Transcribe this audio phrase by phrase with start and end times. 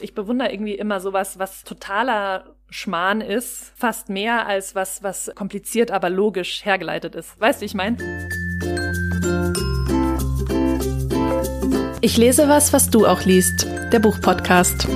[0.00, 5.90] Ich bewundere irgendwie immer sowas, was totaler Schmarrn ist, fast mehr als was, was kompliziert,
[5.90, 7.40] aber logisch hergeleitet ist.
[7.40, 7.96] Weißt du, ich meine?
[12.00, 13.66] Ich lese was, was du auch liest.
[13.92, 14.86] Der Buchpodcast.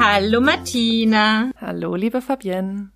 [0.00, 1.52] Hallo Martina.
[1.60, 2.90] Hallo, liebe Fabienne.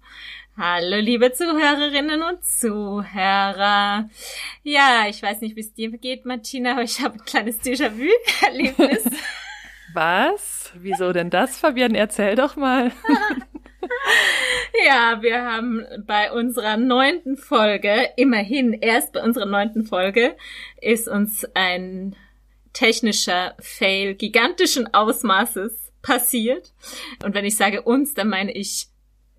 [0.62, 4.10] Hallo, liebe Zuhörerinnen und Zuhörer.
[4.62, 9.04] Ja, ich weiß nicht, wie es dir geht, Martina, aber ich habe ein kleines Déjà-vu-Erlebnis.
[9.95, 10.70] Was?
[10.74, 11.95] Wieso denn das, Fabian?
[11.95, 12.92] Erzähl doch mal.
[14.87, 20.37] ja, wir haben bei unserer neunten Folge, immerhin erst bei unserer neunten Folge,
[20.82, 22.16] ist uns ein
[22.74, 26.74] technischer Fail gigantischen Ausmaßes passiert.
[27.24, 28.90] Und wenn ich sage uns, dann meine ich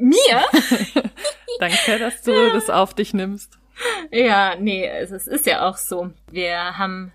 [0.01, 0.43] mir?
[1.59, 3.57] Danke, dass du das auf dich nimmst.
[4.11, 6.11] Ja, nee, es ist ja auch so.
[6.29, 7.11] Wir haben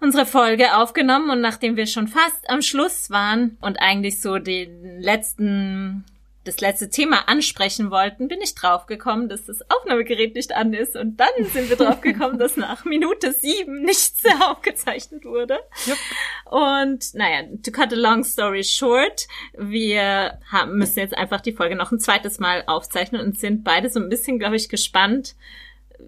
[0.00, 5.00] unsere Folge aufgenommen und nachdem wir schon fast am Schluss waren und eigentlich so den
[5.00, 6.04] letzten
[6.44, 10.96] das letzte Thema ansprechen wollten, bin ich draufgekommen, dass das Aufnahmegerät nicht an ist.
[10.96, 15.58] Und dann sind wir draufgekommen, dass nach Minute sieben nichts aufgezeichnet wurde.
[15.86, 15.98] Yep.
[16.46, 21.76] Und naja, to cut a long story short, wir haben, müssen jetzt einfach die Folge
[21.76, 25.34] noch ein zweites Mal aufzeichnen und sind beide so ein bisschen, glaube ich, gespannt,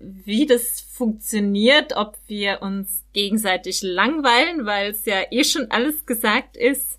[0.01, 6.57] wie das funktioniert, ob wir uns gegenseitig langweilen, weil es ja eh schon alles gesagt
[6.57, 6.99] ist.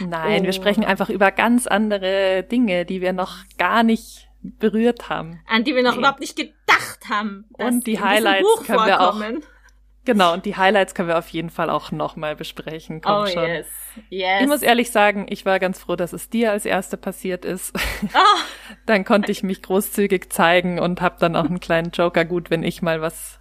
[0.00, 0.44] Nein, oh.
[0.44, 5.40] wir sprechen einfach über ganz andere Dinge, die wir noch gar nicht berührt haben.
[5.46, 5.98] An die wir noch nee.
[5.98, 7.46] überhaupt nicht gedacht haben.
[7.52, 9.20] Und die Highlights können wir auch
[10.04, 13.00] Genau, und die Highlights können wir auf jeden Fall auch nochmal besprechen.
[13.00, 13.48] Komm oh, schon.
[13.48, 13.66] Yes.
[14.10, 14.42] Yes.
[14.42, 17.74] Ich muss ehrlich sagen, ich war ganz froh, dass es dir als erste passiert ist.
[18.02, 18.18] Oh.
[18.86, 22.62] dann konnte ich mich großzügig zeigen und habe dann auch einen kleinen Joker gut, wenn
[22.62, 23.40] ich mal was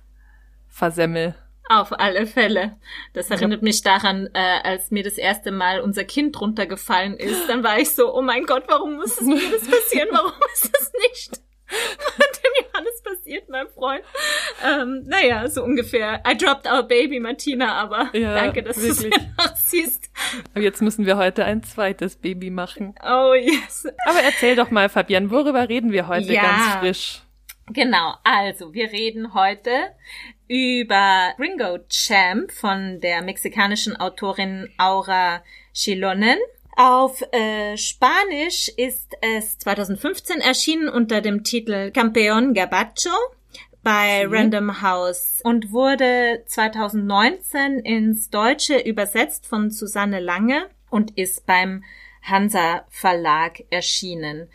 [0.70, 1.36] versemmel.
[1.70, 2.78] Auf alle Fälle.
[3.14, 3.64] Das erinnert ja.
[3.64, 7.48] mich daran, äh, als mir das erste Mal unser Kind runtergefallen ist.
[7.48, 10.10] Dann war ich so, oh mein Gott, warum muss es mir das passieren?
[10.12, 11.42] Warum ist es nicht?
[12.84, 14.04] Johannes passiert, mein Freund.
[14.64, 16.22] Ähm, naja, so ungefähr.
[16.28, 19.06] I dropped our baby, Martina, aber ja, danke, dass du es
[19.38, 20.10] nachsiehst.
[20.54, 22.96] Aber jetzt müssen wir heute ein zweites Baby machen.
[23.04, 23.88] Oh yes.
[24.06, 27.22] Aber erzähl doch mal, Fabian, worüber reden wir heute ja, ganz frisch?
[27.68, 29.72] Genau, also wir reden heute
[30.48, 35.44] über Ringo Champ von der mexikanischen Autorin Aura
[35.74, 36.38] Chilonen.
[36.76, 43.16] Auf äh, Spanisch ist es 2015 erschienen unter dem Titel Campeón Gabacho
[43.84, 44.34] bei mhm.
[44.34, 51.84] Random House und wurde 2019 ins Deutsche übersetzt von Susanne Lange und ist beim
[52.24, 54.50] Hansa Verlag erschienen.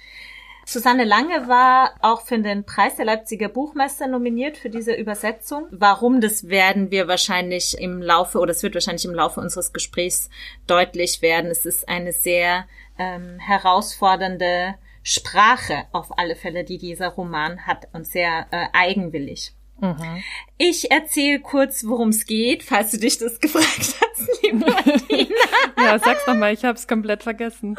[0.71, 5.67] Susanne Lange war auch für den Preis der Leipziger Buchmeister nominiert für diese Übersetzung.
[5.71, 10.29] Warum, das werden wir wahrscheinlich im Laufe, oder es wird wahrscheinlich im Laufe unseres Gesprächs
[10.67, 11.51] deutlich werden.
[11.51, 12.67] Es ist eine sehr
[12.99, 19.55] ähm, herausfordernde Sprache auf alle Fälle, die dieser Roman hat und sehr äh, eigenwillig.
[19.81, 20.23] Mhm.
[20.57, 25.29] Ich erzähle kurz, worum es geht, falls du dich das gefragt hast, liebe Martina.
[25.77, 27.77] ja, sag's nochmal, ich hab's komplett vergessen.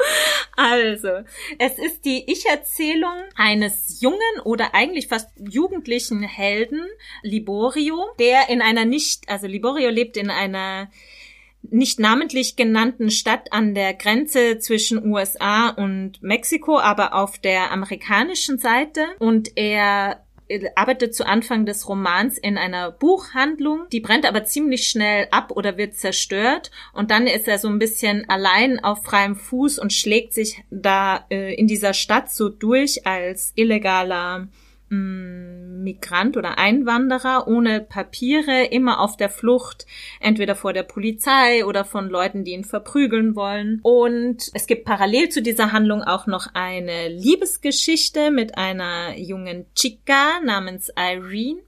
[0.56, 1.08] Also,
[1.58, 6.86] es ist die Ich-Erzählung eines jungen oder eigentlich fast jugendlichen Helden,
[7.22, 10.90] Liborio, der in einer nicht, also Liborio lebt in einer
[11.62, 18.58] nicht namentlich genannten Stadt an der Grenze zwischen USA und Mexiko, aber auf der amerikanischen
[18.58, 19.04] Seite.
[19.18, 20.24] Und er
[20.74, 25.76] arbeitet zu Anfang des Romans in einer Buchhandlung, die brennt aber ziemlich schnell ab oder
[25.76, 26.70] wird zerstört.
[26.92, 31.26] Und dann ist er so ein bisschen allein auf freiem Fuß und schlägt sich da
[31.30, 34.48] äh, in dieser Stadt so durch als illegaler
[34.90, 39.86] Migrant oder Einwanderer ohne Papiere, immer auf der Flucht,
[40.18, 43.78] entweder vor der Polizei oder von Leuten, die ihn verprügeln wollen.
[43.82, 50.40] Und es gibt parallel zu dieser Handlung auch noch eine Liebesgeschichte mit einer jungen Chica
[50.44, 51.60] namens Irene,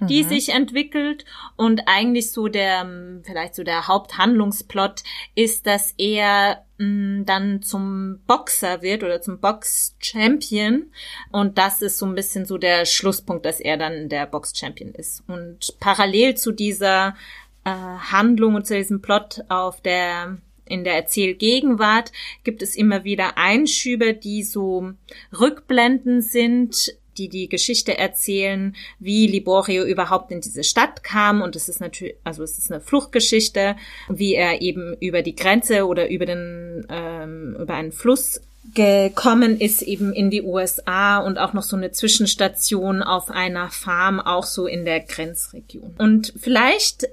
[0.00, 0.28] die mhm.
[0.28, 1.24] sich entwickelt.
[1.56, 2.88] Und eigentlich so der,
[3.24, 5.02] vielleicht so der Haupthandlungsplot
[5.34, 10.90] ist, dass er Mm, dann zum Boxer wird oder zum Box-Champion.
[11.32, 15.24] Und das ist so ein bisschen so der Schlusspunkt, dass er dann der Box-Champion ist.
[15.26, 17.16] Und parallel zu dieser
[17.64, 20.38] äh, Handlung und zu diesem Plot auf der
[20.68, 22.10] in der Erzählgegenwart
[22.42, 24.94] gibt es immer wieder Einschübe, die so
[25.38, 31.42] Rückblenden sind die die Geschichte erzählen, wie Liborio überhaupt in diese Stadt kam.
[31.42, 33.76] Und es ist natürlich, also es ist eine Fluchtgeschichte,
[34.08, 38.40] wie er eben über die Grenze oder über den, ähm, über einen Fluss
[38.74, 44.20] gekommen ist eben in die USA und auch noch so eine Zwischenstation auf einer Farm,
[44.20, 45.94] auch so in der Grenzregion.
[45.98, 47.08] Und vielleicht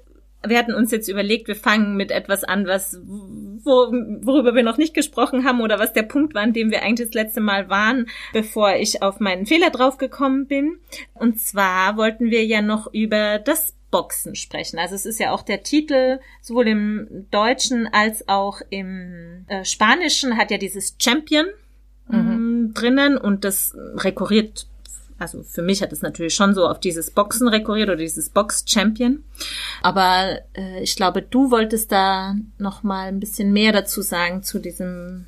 [0.46, 3.92] wir hatten uns jetzt überlegt, wir fangen mit etwas an, was wo,
[4.22, 7.10] worüber wir noch nicht gesprochen haben oder was der Punkt war, an dem wir eigentlich
[7.10, 10.80] das letzte Mal waren, bevor ich auf meinen Fehler draufgekommen bin.
[11.14, 14.80] Und zwar wollten wir ja noch über das Boxen sprechen.
[14.80, 20.36] Also es ist ja auch der Titel, sowohl im Deutschen als auch im äh, Spanischen
[20.36, 21.46] hat ja dieses Champion
[22.08, 22.72] mhm.
[22.74, 24.68] drinnen und das rekurriert
[25.20, 28.66] also für mich hat es natürlich schon so auf dieses Boxen rekurriert oder dieses Box
[28.68, 29.24] Champion.
[29.82, 34.60] Aber äh, ich glaube, du wolltest da noch mal ein bisschen mehr dazu sagen zu
[34.60, 35.26] diesem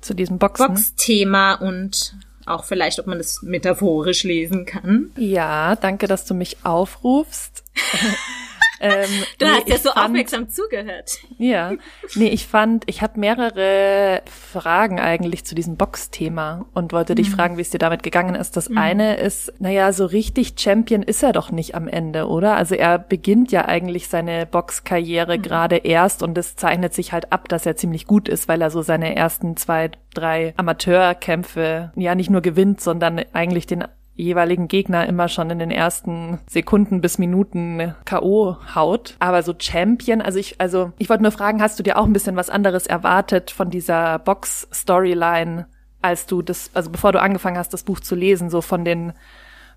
[0.00, 0.68] zu diesem Boxen.
[0.68, 2.14] Box-Thema und
[2.46, 5.10] auch vielleicht, ob man das metaphorisch lesen kann.
[5.16, 7.64] Ja, danke, dass du mich aufrufst.
[8.80, 9.08] Ähm,
[9.38, 11.18] du nee, hast ja so fand, aufmerksam zugehört.
[11.38, 11.72] Ja,
[12.14, 17.16] nee, ich fand, ich habe mehrere Fragen eigentlich zu diesem Box-Thema und wollte mhm.
[17.16, 18.56] dich fragen, wie es dir damit gegangen ist.
[18.56, 18.78] Das mhm.
[18.78, 22.56] eine ist, naja, so richtig Champion ist er doch nicht am Ende, oder?
[22.56, 25.42] Also er beginnt ja eigentlich seine Boxkarriere mhm.
[25.42, 28.70] gerade erst und es zeichnet sich halt ab, dass er ziemlich gut ist, weil er
[28.70, 33.84] so seine ersten zwei, drei Amateurkämpfe ja nicht nur gewinnt, sondern eigentlich den
[34.18, 38.56] jeweiligen Gegner immer schon in den ersten Sekunden bis Minuten K.O.
[38.74, 39.16] haut.
[39.20, 42.12] Aber so Champion, also ich, also ich wollte nur fragen, hast du dir auch ein
[42.12, 45.66] bisschen was anderes erwartet von dieser Box-Storyline,
[46.02, 49.12] als du das, also bevor du angefangen hast, das Buch zu lesen, so von den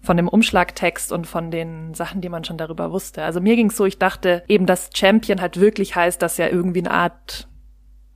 [0.04, 3.24] von dem Umschlagtext und von den Sachen, die man schon darüber wusste.
[3.24, 6.80] Also mir ging's so, ich dachte eben, dass Champion halt wirklich heißt, dass ja irgendwie
[6.80, 7.48] eine Art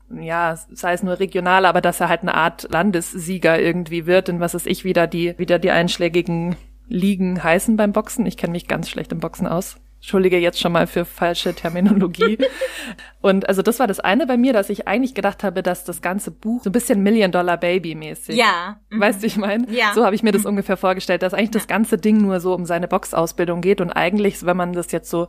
[0.10, 4.40] ja, sei es nur regional, aber dass er halt eine Art Landessieger irgendwie wird und
[4.40, 6.56] was ist ich wieder die, wieder die einschlägigen
[6.88, 8.26] Ligen heißen beim Boxen.
[8.26, 9.78] Ich kenne mich ganz schlecht im Boxen aus.
[9.98, 12.38] Entschuldige jetzt schon mal für falsche Terminologie.
[13.22, 16.04] und also das war das eine bei mir, dass ich eigentlich gedacht habe, dass das
[16.04, 18.36] ganze Buch so ein bisschen Million Dollar Baby mäßig.
[18.36, 18.80] Ja.
[18.90, 19.00] Mhm.
[19.00, 19.66] Weißt du, ich meine?
[19.72, 19.94] Ja.
[19.96, 20.50] So habe ich mir das mhm.
[20.50, 21.60] ungefähr vorgestellt, dass eigentlich ja.
[21.60, 25.10] das ganze Ding nur so um seine Boxausbildung geht und eigentlich, wenn man das jetzt
[25.10, 25.28] so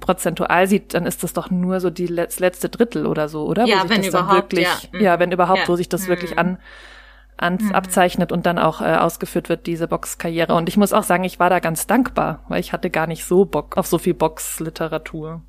[0.00, 3.66] prozentual sieht, dann ist das doch nur so die das letzte Drittel oder so, oder?
[3.66, 4.52] Ja, wenn überhaupt.
[4.52, 5.00] Wirklich, ja.
[5.00, 5.18] ja.
[5.18, 5.68] wenn überhaupt, ja.
[5.68, 6.08] wo sich das mhm.
[6.08, 6.58] wirklich an,
[7.36, 7.74] an mhm.
[7.74, 10.54] abzeichnet und dann auch äh, ausgeführt wird, diese Boxkarriere.
[10.54, 13.24] Und ich muss auch sagen, ich war da ganz dankbar, weil ich hatte gar nicht
[13.24, 15.42] so Bock auf so viel Boxliteratur.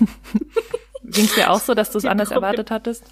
[1.04, 3.04] Ging es dir auch so, dass du es anders erwartet hattest?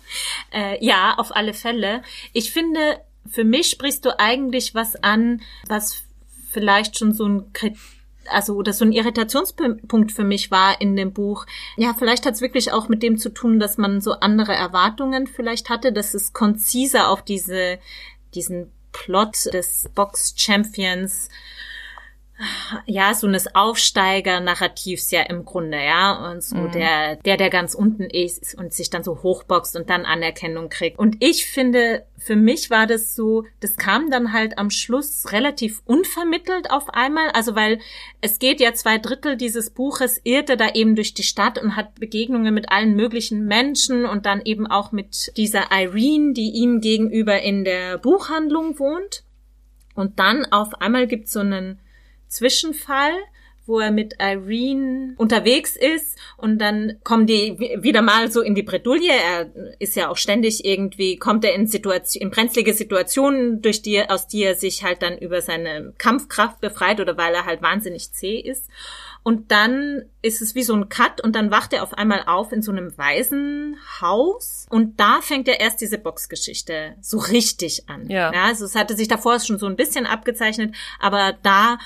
[0.53, 2.03] Äh, ja, auf alle Fälle.
[2.33, 6.05] Ich finde, für mich sprichst du eigentlich was an, was
[6.51, 8.00] vielleicht schon so ein Kriterium
[8.31, 11.47] also oder so ein Irritationspunkt für mich war in dem Buch.
[11.77, 15.27] Ja, vielleicht hat es wirklich auch mit dem zu tun, dass man so andere Erwartungen
[15.27, 17.79] vielleicht hatte, dass es konziser auf diese
[18.35, 21.29] diesen Plot des Box Champions
[22.87, 26.73] ja, so eines Aufsteiger-Narrativs ja im Grunde, ja, und so mhm.
[26.73, 30.99] der, der, der ganz unten ist und sich dann so hochboxt und dann Anerkennung kriegt.
[30.99, 35.83] Und ich finde, für mich war das so, das kam dann halt am Schluss relativ
[35.85, 37.79] unvermittelt auf einmal, also weil
[38.21, 41.95] es geht ja zwei Drittel dieses Buches, irrte da eben durch die Stadt und hat
[42.01, 47.41] Begegnungen mit allen möglichen Menschen und dann eben auch mit dieser Irene, die ihm gegenüber
[47.41, 49.25] in der Buchhandlung wohnt.
[49.95, 51.81] Und dann auf einmal gibt's so einen
[52.31, 53.13] Zwischenfall,
[53.67, 58.63] wo er mit Irene unterwegs ist und dann kommen die wieder mal so in die
[58.63, 59.13] Bredouille.
[59.13, 64.03] Er ist ja auch ständig irgendwie, kommt er in Situation, in brenzlige Situationen, durch die,
[64.09, 68.13] aus die er sich halt dann über seine Kampfkraft befreit oder weil er halt wahnsinnig
[68.13, 68.69] zäh ist.
[69.23, 72.53] Und dann ist es wie so ein Cut und dann wacht er auf einmal auf
[72.53, 78.09] in so einem Waisenhaus und da fängt er erst diese Boxgeschichte so richtig an.
[78.09, 78.33] Ja.
[78.33, 78.45] ja.
[78.45, 81.79] Also es hatte sich davor schon so ein bisschen abgezeichnet, aber da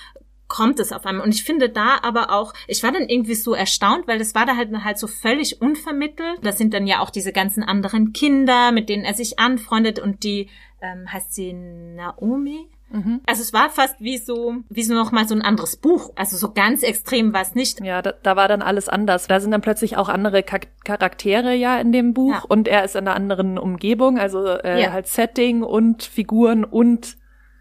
[0.49, 1.25] kommt es auf einmal.
[1.25, 4.47] Und ich finde da aber auch, ich war dann irgendwie so erstaunt, weil das war
[4.47, 6.39] da halt, halt so völlig unvermittelt.
[6.43, 10.23] Das sind dann ja auch diese ganzen anderen Kinder, mit denen er sich anfreundet und
[10.25, 10.49] die,
[10.81, 12.69] ähm, heißt sie Naomi?
[12.91, 13.21] Mhm.
[13.27, 16.13] Also es war fast wie so, wie so nochmal so ein anderes Buch.
[16.15, 17.81] Also so ganz extrem war es nicht.
[17.81, 19.27] Ja, da, da war dann alles anders.
[19.27, 22.43] Da sind dann plötzlich auch andere Charaktere ja in dem Buch ja.
[22.49, 24.93] und er ist in einer anderen Umgebung, also äh, ja.
[24.93, 27.17] halt Setting und Figuren und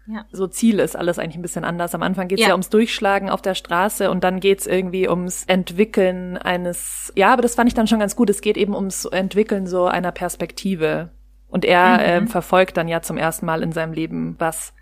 [0.06, 0.26] ja.
[0.32, 1.94] So Ziel ist alles eigentlich ein bisschen anders.
[1.94, 2.48] Am Anfang geht's ja.
[2.48, 7.42] ja ums Durchschlagen auf der Straße und dann geht's irgendwie ums Entwickeln eines, ja, aber
[7.42, 8.28] das fand ich dann schon ganz gut.
[8.28, 11.10] Es geht eben ums Entwickeln so einer Perspektive.
[11.48, 12.02] Und er mhm.
[12.04, 14.74] ähm, verfolgt dann ja zum ersten Mal in seinem Leben was.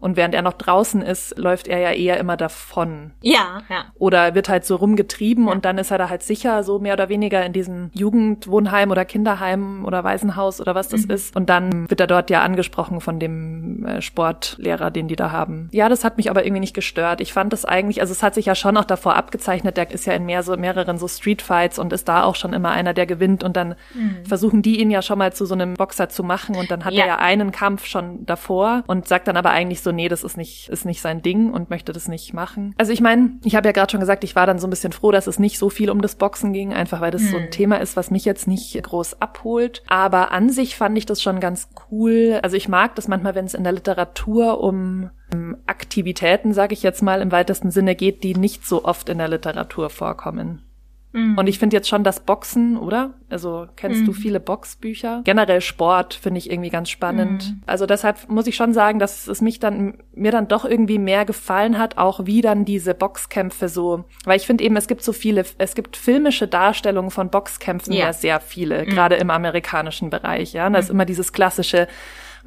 [0.00, 3.12] Und während er noch draußen ist, läuft er ja eher immer davon.
[3.20, 3.86] Ja, ja.
[3.98, 5.52] Oder wird halt so rumgetrieben ja.
[5.52, 9.04] und dann ist er da halt sicher, so mehr oder weniger in diesem Jugendwohnheim oder
[9.04, 11.10] Kinderheim oder Waisenhaus oder was das mhm.
[11.10, 11.34] ist.
[11.34, 15.68] Und dann wird er dort ja angesprochen von dem äh, Sportlehrer, den die da haben.
[15.72, 17.20] Ja, das hat mich aber irgendwie nicht gestört.
[17.20, 20.06] Ich fand das eigentlich, also es hat sich ja schon auch davor abgezeichnet, der ist
[20.06, 23.06] ja in mehr so, mehreren so Streetfights und ist da auch schon immer einer, der
[23.06, 24.24] gewinnt und dann mhm.
[24.24, 26.92] versuchen die ihn ja schon mal zu so einem Boxer zu machen und dann hat
[26.92, 27.02] ja.
[27.02, 30.36] er ja einen Kampf schon davor und sagt dann aber eigentlich so, nee, das ist
[30.36, 32.74] nicht, ist nicht sein Ding und möchte das nicht machen.
[32.78, 34.92] Also ich meine, ich habe ja gerade schon gesagt, ich war dann so ein bisschen
[34.92, 37.28] froh, dass es nicht so viel um das Boxen ging, einfach weil das mhm.
[37.28, 37.50] so ein mhm.
[37.50, 39.82] Thema ist, was mich jetzt nicht groß abholt.
[39.88, 42.40] Aber an sich fand ich das schon ganz cool.
[42.42, 45.10] Also ich mag das manchmal, wenn es in der Literatur um
[45.66, 49.28] Aktivitäten, sage ich jetzt mal, im weitesten Sinne geht, die nicht so oft in der
[49.28, 50.62] Literatur vorkommen.
[51.12, 51.38] Mhm.
[51.38, 53.14] Und ich finde jetzt schon das Boxen, oder?
[53.30, 54.06] Also kennst mhm.
[54.06, 55.22] du viele Boxbücher?
[55.24, 57.50] Generell Sport finde ich irgendwie ganz spannend.
[57.50, 57.62] Mhm.
[57.66, 61.24] Also deshalb muss ich schon sagen, dass es mich dann mir dann doch irgendwie mehr
[61.24, 65.12] gefallen hat, auch wie dann diese Boxkämpfe so, weil ich finde eben, es gibt so
[65.12, 68.90] viele, es gibt filmische Darstellungen von Boxkämpfen ja, ja sehr viele, mhm.
[68.90, 70.52] gerade im amerikanischen Bereich.
[70.52, 70.96] Ja, und da ist mhm.
[70.96, 71.88] immer dieses klassische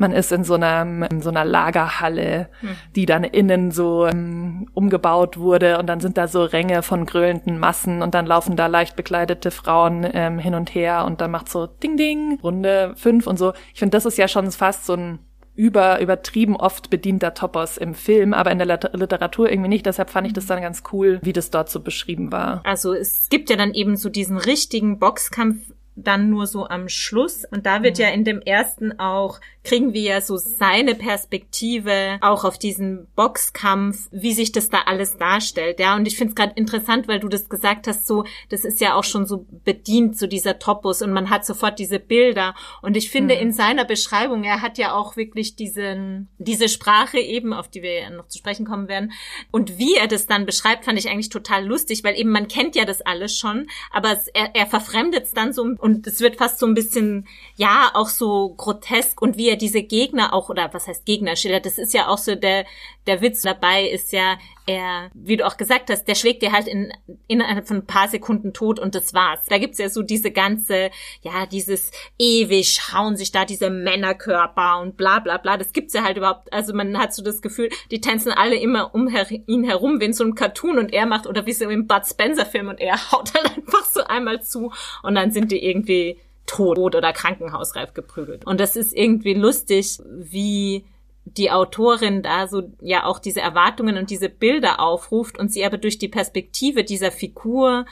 [0.01, 2.69] man ist in so einer, in so einer Lagerhalle, hm.
[2.95, 7.57] die dann innen so um, umgebaut wurde und dann sind da so Ränge von grölenden
[7.57, 11.47] Massen und dann laufen da leicht bekleidete Frauen ähm, hin und her und dann macht
[11.47, 13.53] so Ding Ding, Runde fünf und so.
[13.73, 15.19] Ich finde, das ist ja schon fast so ein
[15.55, 19.85] über, übertrieben oft bedienter Topos im Film, aber in der Literatur irgendwie nicht.
[19.85, 22.61] Deshalb fand ich das dann ganz cool, wie das dort so beschrieben war.
[22.63, 27.45] Also es gibt ja dann eben so diesen richtigen Boxkampf dann nur so am Schluss.
[27.49, 28.03] Und da wird mhm.
[28.03, 34.07] ja in dem ersten auch, kriegen wir ja so seine Perspektive auch auf diesen Boxkampf,
[34.11, 35.79] wie sich das da alles darstellt.
[35.79, 38.81] Ja, und ich finde es gerade interessant, weil du das gesagt hast, so, das ist
[38.81, 42.55] ja auch schon so bedient, so dieser Topos und man hat sofort diese Bilder.
[42.81, 43.41] Und ich finde mhm.
[43.41, 48.01] in seiner Beschreibung, er hat ja auch wirklich diesen, diese Sprache eben, auf die wir
[48.01, 49.11] ja noch zu sprechen kommen werden.
[49.51, 52.75] Und wie er das dann beschreibt, fand ich eigentlich total lustig, weil eben man kennt
[52.75, 56.37] ja das alles schon, aber es, er, er verfremdet es dann so und es wird
[56.37, 60.73] fast so ein bisschen, ja, auch so grotesk und wie er diese Gegner auch, oder
[60.73, 62.65] was heißt Gegner schildert, das ist ja auch so der,
[63.07, 66.67] der Witz dabei ist ja, er, wie du auch gesagt hast, der schlägt dir halt
[66.67, 66.93] in,
[67.27, 69.45] innerhalb von ein paar Sekunden tot und das war's.
[69.49, 74.97] Da gibt's ja so diese ganze, ja, dieses ewig schauen sich da diese Männerkörper und
[74.97, 75.57] bla bla bla.
[75.57, 76.53] Das gibt's ja halt überhaupt.
[76.53, 80.05] Also man hat so das Gefühl, die tanzen alle immer um her ihn herum, wie
[80.05, 82.79] in so einem Cartoon und er macht, oder wie so im Bud Spencer Film und
[82.79, 84.71] er haut dann einfach so einmal zu
[85.01, 88.45] und dann sind die irgendwie tot oder krankenhausreif geprügelt.
[88.45, 90.85] Und das ist irgendwie lustig, wie
[91.25, 95.77] die Autorin da so ja auch diese Erwartungen und diese Bilder aufruft und sie aber
[95.77, 97.85] durch die Perspektive dieser Figur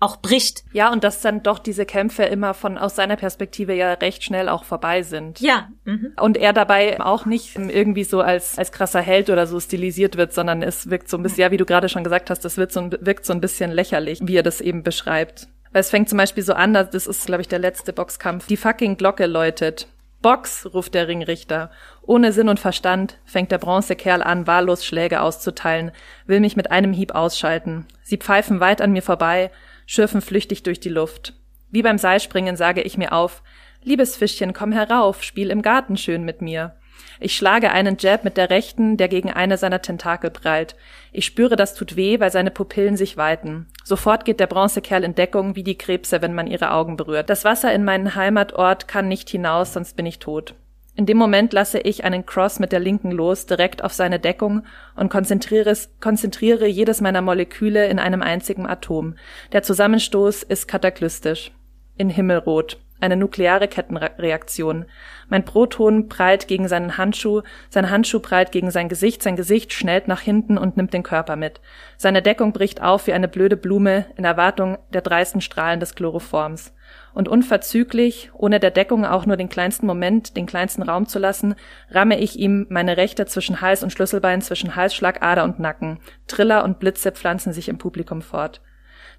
[0.00, 0.64] auch bricht.
[0.72, 4.48] Ja, und dass dann doch diese Kämpfe immer von aus seiner Perspektive ja recht schnell
[4.48, 5.38] auch vorbei sind.
[5.40, 5.68] Ja.
[5.84, 6.14] Mhm.
[6.20, 10.32] Und er dabei auch nicht irgendwie so als als krasser Held oder so stilisiert wird,
[10.32, 12.72] sondern es wirkt so ein bisschen, ja, wie du gerade schon gesagt hast, das wird
[12.72, 15.46] so ein, wirkt so ein bisschen lächerlich, wie er das eben beschreibt.
[15.72, 18.46] Weil es fängt zum Beispiel so an, das ist, glaube ich, der letzte Boxkampf.
[18.46, 19.88] Die fucking Glocke läutet.
[20.20, 21.70] Box, ruft der Ringrichter.
[22.02, 25.90] Ohne Sinn und Verstand fängt der Bronzekerl an, wahllos Schläge auszuteilen,
[26.26, 27.86] will mich mit einem Hieb ausschalten.
[28.02, 29.50] Sie pfeifen weit an mir vorbei,
[29.86, 31.34] schürfen flüchtig durch die Luft.
[31.70, 33.42] Wie beim Seilspringen sage ich mir auf,
[33.84, 36.76] Liebes Fischchen, komm herauf, spiel im Garten schön mit mir.
[37.24, 40.74] Ich schlage einen Jab mit der rechten, der gegen eine seiner Tentakel prallt.
[41.12, 43.68] Ich spüre, das tut weh, weil seine Pupillen sich weiten.
[43.84, 47.30] Sofort geht der Bronzekerl in Deckung wie die Krebse, wenn man ihre Augen berührt.
[47.30, 50.56] Das Wasser in meinen Heimatort kann nicht hinaus, sonst bin ich tot.
[50.96, 54.64] In dem Moment lasse ich einen Cross mit der linken los, direkt auf seine Deckung
[54.96, 59.14] und konzentriere, konzentriere jedes meiner Moleküle in einem einzigen Atom.
[59.52, 61.52] Der Zusammenstoß ist kataklystisch.
[61.96, 64.86] In Himmelrot eine nukleare Kettenreaktion.
[65.28, 70.08] Mein Proton prallt gegen seinen Handschuh, sein Handschuh prallt gegen sein Gesicht, sein Gesicht schnellt
[70.08, 71.60] nach hinten und nimmt den Körper mit.
[71.96, 76.74] Seine Deckung bricht auf wie eine blöde Blume in Erwartung der dreisten Strahlen des Chloroforms.
[77.14, 81.54] Und unverzüglich, ohne der Deckung auch nur den kleinsten Moment, den kleinsten Raum zu lassen,
[81.90, 85.98] ramme ich ihm meine Rechte zwischen Hals und Schlüsselbein, zwischen Halsschlagader und Nacken.
[86.26, 88.60] Triller und Blitze pflanzen sich im Publikum fort.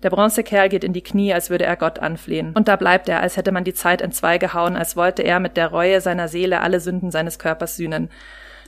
[0.04, 2.52] Der Bronzekerl geht in die Knie, als würde er Gott anflehen.
[2.54, 5.56] Und da bleibt er, als hätte man die Zeit entzwei gehauen, als wollte er mit
[5.56, 8.10] der Reue seiner Seele alle Sünden seines Körpers sühnen.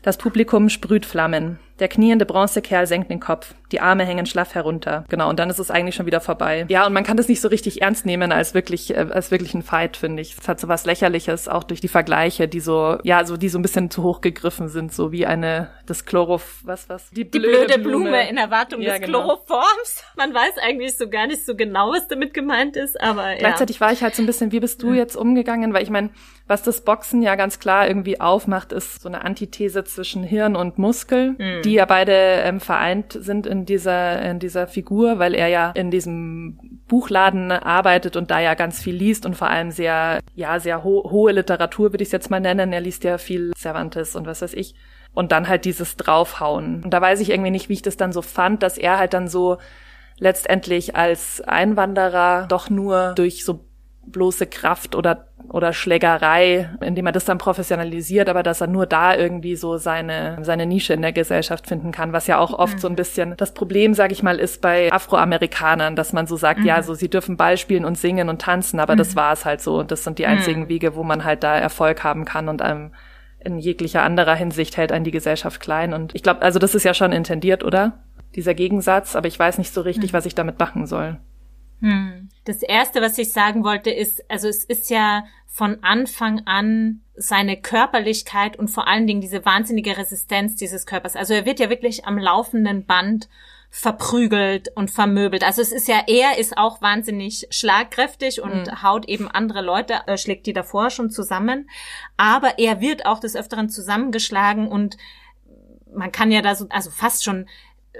[0.01, 1.59] Das Publikum sprüht Flammen.
[1.79, 3.53] Der kniende Bronzekerl senkt den Kopf.
[3.75, 5.03] Die Arme hängen schlaff herunter.
[5.09, 6.65] Genau, und dann ist es eigentlich schon wieder vorbei.
[6.69, 9.53] Ja, und man kann das nicht so richtig ernst nehmen als wirklich, äh, als wirklich
[9.53, 10.37] ein Fight, finde ich.
[10.39, 13.59] Es hat so was Lächerliches, auch durch die Vergleiche, die so, ja, so, die so
[13.59, 17.09] ein bisschen zu hoch gegriffen sind, so wie eine, das Chlorof, was, was?
[17.09, 18.03] Die blöde, die blöde Blume.
[18.05, 18.29] Blume.
[18.29, 19.23] in Erwartung ja, des genau.
[19.23, 20.05] Chloroforms.
[20.15, 23.39] Man weiß eigentlich so gar nicht so genau, was damit gemeint ist, aber ja.
[23.39, 25.73] Gleichzeitig war ich halt so ein bisschen, wie bist du jetzt umgegangen?
[25.73, 26.11] Weil ich meine,
[26.47, 30.77] was das Boxen ja ganz klar irgendwie aufmacht, ist so eine Antithese zwischen Hirn und
[30.77, 31.63] Muskel, mhm.
[31.63, 35.91] die ja beide ähm, vereint sind in dieser, in dieser Figur, weil er ja in
[35.91, 40.83] diesem Buchladen arbeitet und da ja ganz viel liest und vor allem sehr, ja, sehr
[40.83, 42.73] ho hohe Literatur, würde ich es jetzt mal nennen.
[42.73, 44.75] Er liest ja viel Cervantes und was weiß ich.
[45.13, 46.83] Und dann halt dieses Draufhauen.
[46.83, 49.13] Und da weiß ich irgendwie nicht, wie ich das dann so fand, dass er halt
[49.13, 49.57] dann so
[50.17, 53.65] letztendlich als Einwanderer doch nur durch so
[54.07, 59.15] bloße Kraft oder oder Schlägerei, indem er das dann professionalisiert, aber dass er nur da
[59.15, 62.79] irgendwie so seine seine Nische in der Gesellschaft finden kann, was ja auch oft mhm.
[62.79, 66.61] so ein bisschen das Problem, sage ich mal, ist bei Afroamerikanern, dass man so sagt,
[66.61, 66.65] mhm.
[66.65, 68.99] ja, so sie dürfen Ball spielen und singen und tanzen, aber mhm.
[68.99, 70.69] das war es halt so und das sind die einzigen mhm.
[70.69, 72.91] Wege, wo man halt da Erfolg haben kann und einem
[73.39, 76.83] in jeglicher anderer Hinsicht hält einen die Gesellschaft klein und ich glaube, also das ist
[76.83, 77.99] ja schon intendiert, oder?
[78.35, 80.17] Dieser Gegensatz, aber ich weiß nicht so richtig, mhm.
[80.17, 81.19] was ich damit machen soll.
[81.81, 82.29] Hm.
[82.45, 87.55] Das erste, was ich sagen wollte, ist, also es ist ja von Anfang an seine
[87.55, 91.15] Körperlichkeit und vor allen Dingen diese wahnsinnige Resistenz dieses Körpers.
[91.15, 93.29] Also er wird ja wirklich am laufenden Band
[93.69, 95.43] verprügelt und vermöbelt.
[95.43, 98.83] Also es ist ja, er ist auch wahnsinnig schlagkräftig und mhm.
[98.83, 101.69] haut eben andere Leute, äh, schlägt die davor schon zusammen.
[102.15, 104.97] Aber er wird auch des Öfteren zusammengeschlagen und
[105.93, 107.47] man kann ja da so, also fast schon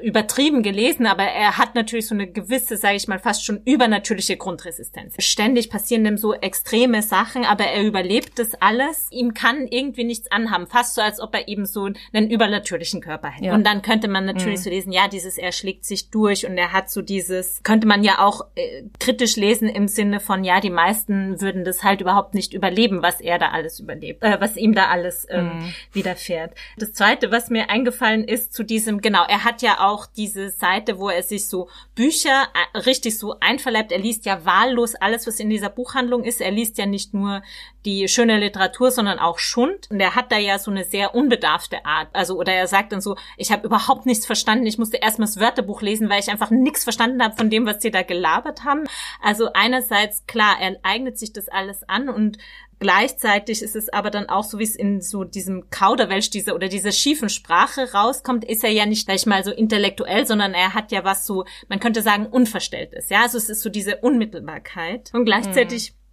[0.01, 4.37] übertrieben gelesen, aber er hat natürlich so eine gewisse, sage ich mal, fast schon übernatürliche
[4.37, 5.15] Grundresistenz.
[5.19, 9.07] Ständig passieren ihm so extreme Sachen, aber er überlebt das alles.
[9.11, 13.29] Ihm kann irgendwie nichts anhaben, fast so, als ob er eben so einen übernatürlichen Körper
[13.29, 13.45] hätte.
[13.45, 13.53] Ja.
[13.53, 14.63] Und dann könnte man natürlich mhm.
[14.63, 18.03] so lesen, ja, dieses, er schlägt sich durch und er hat so dieses, könnte man
[18.03, 22.33] ja auch äh, kritisch lesen im Sinne von, ja, die meisten würden das halt überhaupt
[22.33, 25.73] nicht überleben, was er da alles überlebt, äh, was ihm da alles ähm, mhm.
[25.93, 26.53] widerfährt.
[26.77, 29.84] Das zweite, was mir eingefallen ist zu diesem, genau, er hat ja auch
[30.15, 33.91] diese Seite, wo er sich so Bücher äh, richtig so einverleibt.
[33.91, 36.41] Er liest ja wahllos alles, was in dieser Buchhandlung ist.
[36.41, 37.41] Er liest ja nicht nur
[37.85, 39.87] die schöne Literatur, sondern auch Schund.
[39.91, 42.09] Und er hat da ja so eine sehr unbedarfte Art.
[42.13, 44.65] Also, oder er sagt dann so, ich habe überhaupt nichts verstanden.
[44.65, 47.81] Ich musste erstmal das Wörterbuch lesen, weil ich einfach nichts verstanden habe von dem, was
[47.81, 48.85] sie da gelabert haben.
[49.21, 52.37] Also einerseits, klar, er eignet sich das alles an und
[52.79, 56.67] Gleichzeitig ist es aber dann auch so, wie es in so diesem Kauderwelsch diese oder
[56.67, 60.91] dieser schiefen Sprache rauskommt, ist er ja nicht gleich mal so intellektuell, sondern er hat
[60.91, 63.09] ja was so, man könnte sagen, unverstelltes.
[63.09, 65.11] Ja, also es ist so diese Unmittelbarkeit.
[65.13, 66.04] Und gleichzeitig mhm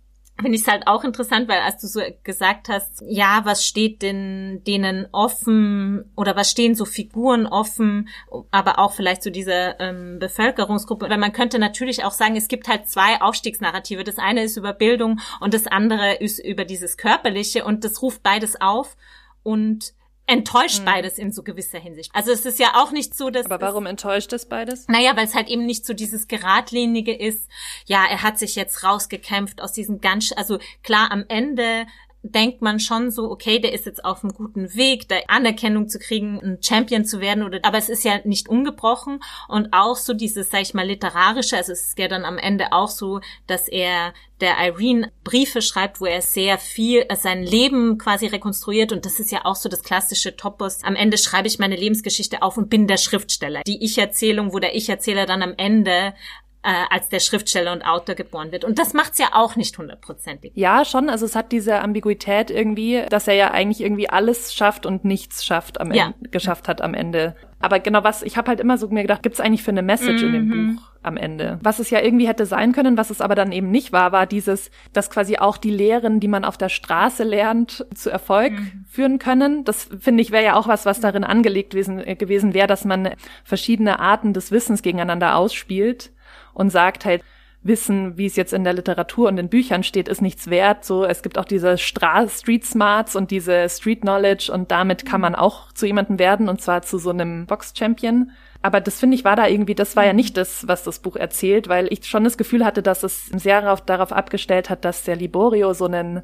[0.42, 4.02] finde ich es halt auch interessant, weil als du so gesagt hast, ja, was steht
[4.02, 8.08] denn denen offen oder was stehen so Figuren offen,
[8.50, 12.68] aber auch vielleicht so diese ähm, Bevölkerungsgruppe, weil man könnte natürlich auch sagen, es gibt
[12.68, 14.04] halt zwei Aufstiegsnarrative.
[14.04, 18.22] Das eine ist über Bildung und das andere ist über dieses Körperliche und das ruft
[18.22, 18.96] beides auf
[19.42, 19.94] und
[20.26, 20.84] enttäuscht mhm.
[20.84, 22.10] beides in so gewisser Hinsicht.
[22.14, 23.46] Also es ist ja auch nicht so, dass.
[23.46, 24.88] Aber warum enttäuscht es beides?
[24.88, 27.48] Naja, weil es halt eben nicht so dieses geradlinige ist.
[27.86, 31.86] Ja, er hat sich jetzt rausgekämpft aus diesem ganz, also klar, am Ende
[32.22, 35.98] denkt man schon so, okay, der ist jetzt auf einem guten Weg, da Anerkennung zu
[35.98, 40.14] kriegen, ein Champion zu werden oder, aber es ist ja nicht ungebrochen und auch so
[40.14, 43.66] dieses, sag ich mal, literarische, also es ist ja dann am Ende auch so, dass
[43.66, 49.06] er der Irene Briefe schreibt, wo er sehr viel äh, sein Leben quasi rekonstruiert und
[49.06, 50.82] das ist ja auch so das klassische Topos.
[50.82, 53.62] Am Ende schreibe ich meine Lebensgeschichte auf und bin der Schriftsteller.
[53.66, 56.14] Die Ich-Erzählung, wo der Ich-Erzähler dann am Ende
[56.62, 58.64] äh, als der Schriftsteller und Autor geboren wird.
[58.64, 60.52] Und das macht's ja auch nicht hundertprozentig.
[60.54, 61.10] Ja, schon.
[61.10, 65.44] Also es hat diese Ambiguität irgendwie, dass er ja eigentlich irgendwie alles schafft und nichts
[65.44, 66.06] schafft am ja.
[66.06, 67.34] Ende, geschafft hat am Ende.
[67.58, 70.22] Aber genau was, ich habe halt immer so mir gedacht, gibt's eigentlich für eine Message
[70.22, 70.28] mhm.
[70.28, 70.76] in dem mhm.
[70.76, 71.58] Buch am Ende?
[71.62, 74.26] Was es ja irgendwie hätte sein können, was es aber dann eben nicht war, war
[74.26, 78.84] dieses, dass quasi auch die Lehren, die man auf der Straße lernt, zu Erfolg mhm.
[78.88, 79.64] führen können.
[79.64, 82.84] Das finde ich wäre ja auch was, was darin angelegt gewesen, äh, gewesen wäre, dass
[82.84, 83.10] man
[83.44, 86.12] verschiedene Arten des Wissens gegeneinander ausspielt
[86.54, 87.22] und sagt halt,
[87.64, 90.84] Wissen, wie es jetzt in der Literatur und in Büchern steht, ist nichts wert.
[90.84, 95.20] So, es gibt auch diese Stra Street Smarts und diese Street Knowledge und damit kann
[95.20, 98.32] man auch zu jemandem werden und zwar zu so einem Box Champion.
[98.62, 101.14] Aber das finde ich war da irgendwie, das war ja nicht das, was das Buch
[101.14, 105.04] erzählt, weil ich schon das Gefühl hatte, dass es sehr darauf, darauf abgestellt hat, dass
[105.04, 106.22] der Liborio so ein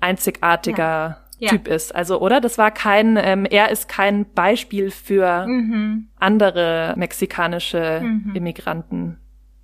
[0.00, 1.48] einzigartiger ja.
[1.50, 1.92] Typ ist.
[1.92, 2.40] Also, oder?
[2.40, 6.08] Das war kein, ähm, er ist kein Beispiel für mhm.
[6.20, 8.32] andere mexikanische mhm.
[8.36, 9.18] Immigranten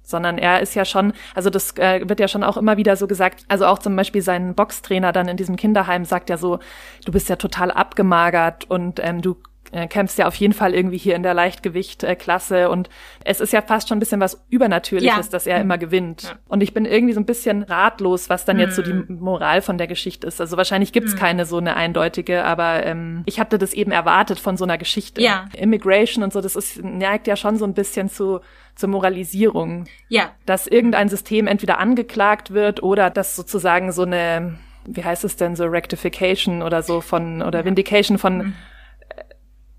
[0.08, 3.06] sondern er ist ja schon, also das äh, wird ja schon auch immer wieder so
[3.06, 6.60] gesagt, also auch zum Beispiel sein Boxtrainer dann in diesem Kinderheim sagt ja so,
[7.04, 9.36] du bist ja total abgemagert und ähm, du
[9.72, 12.88] äh, kämpfst ja auf jeden Fall irgendwie hier in der Leichtgewicht-Klasse und
[13.24, 15.30] es ist ja fast schon ein bisschen was Übernatürliches, ja.
[15.30, 16.22] dass er immer gewinnt.
[16.24, 16.38] Ja.
[16.48, 18.62] Und ich bin irgendwie so ein bisschen ratlos, was dann mhm.
[18.62, 19.18] jetzt so die mhm.
[19.20, 20.40] Moral von der Geschichte ist.
[20.40, 21.18] Also wahrscheinlich gibt's mhm.
[21.18, 25.20] keine so eine eindeutige, aber ähm, ich hatte das eben erwartet von so einer Geschichte.
[25.20, 25.46] Ja.
[25.56, 28.40] Immigration und so, das ist, neigt ja schon so ein bisschen zu
[28.74, 29.86] zur Moralisierung.
[30.08, 30.30] Ja.
[30.46, 35.56] Dass irgendein System entweder angeklagt wird oder dass sozusagen so eine, wie heißt es denn,
[35.56, 38.54] so Rectification oder so von, oder Vindication von mhm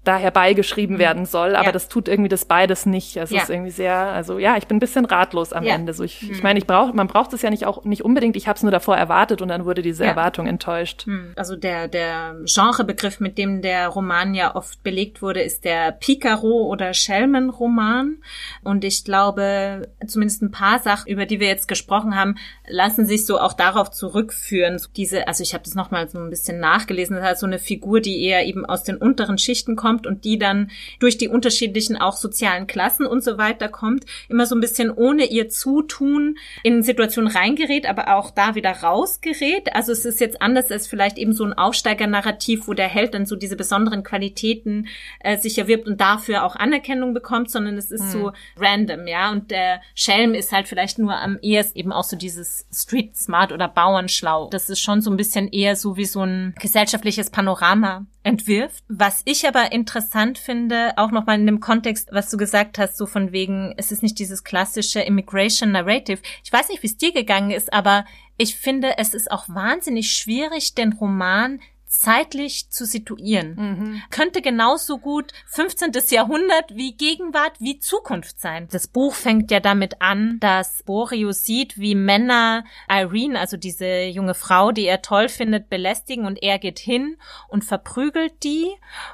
[0.10, 1.00] da herbeigeschrieben mhm.
[1.00, 1.72] werden soll, aber ja.
[1.72, 3.15] das tut irgendwie das beides nicht.
[3.15, 3.43] Es ja.
[3.43, 5.76] ist irgendwie sehr, also ja, ich bin ein bisschen ratlos am ja.
[5.76, 5.93] Ende.
[5.93, 6.32] So ich, mhm.
[6.32, 8.36] ich meine, ich brauch, man braucht es ja nicht auch nicht unbedingt.
[8.36, 11.06] Ich habe es nur davor erwartet und dann wurde diese Erwartung enttäuscht.
[11.06, 11.34] Mhm.
[11.36, 16.65] Also der der Genrebegriff, mit dem der Roman ja oft belegt wurde, ist der Picaro
[16.65, 18.17] oder Schelmenroman.
[18.63, 22.36] Und ich glaube, zumindest ein paar Sachen, über die wir jetzt gesprochen haben,
[22.67, 24.82] lassen sich so auch darauf zurückführen.
[24.95, 27.17] Diese, also ich habe das nochmal so ein bisschen nachgelesen.
[27.17, 30.23] Das ist so eine Figur, die eher eben aus den unteren Schichten kommt kommt und
[30.23, 34.62] die dann durch die unterschiedlichen auch sozialen Klassen und so weiter kommt, immer so ein
[34.62, 39.75] bisschen ohne ihr Zutun in Situationen reingerät, aber auch da wieder rausgerät.
[39.75, 43.25] Also es ist jetzt anders als vielleicht eben so ein Aufsteigernarrativ, wo der Held dann
[43.25, 44.88] so diese besonderen Qualitäten
[45.19, 48.12] äh, sich erwirbt und dafür auch Anerkennung bekommt, sondern es ist hm.
[48.12, 49.31] so random, ja.
[49.31, 53.51] Und der Schelm ist halt vielleicht nur am ehesten eben auch so dieses Street Smart
[53.51, 54.49] oder Bauernschlau.
[54.49, 58.83] Das ist schon so ein bisschen eher so wie so ein gesellschaftliches Panorama entwirft.
[58.88, 63.08] Was ich aber interessant finde, auch nochmal in dem Kontext, was du gesagt hast, so
[63.08, 66.21] von wegen, es ist nicht dieses klassische Immigration Narrative.
[66.43, 68.06] Ich weiß nicht, wie es dir gegangen ist, aber
[68.38, 73.56] ich finde, es ist auch wahnsinnig schwierig, den Roman zeitlich zu situieren.
[73.56, 74.02] Mhm.
[74.12, 75.91] Könnte genauso gut 15.
[76.10, 78.67] Jahrhundert wie Gegenwart wie Zukunft sein.
[78.71, 84.36] Das Buch fängt ja damit an, dass Boreas sieht, wie Männer Irene, also diese junge
[84.36, 88.67] Frau, die er toll findet, belästigen und er geht hin und verprügelt die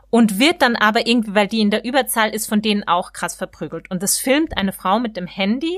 [0.10, 3.36] und wird dann aber irgendwie, weil die in der Überzahl ist, von denen auch krass
[3.36, 3.90] verprügelt.
[3.90, 5.78] Und das filmt eine Frau mit dem Handy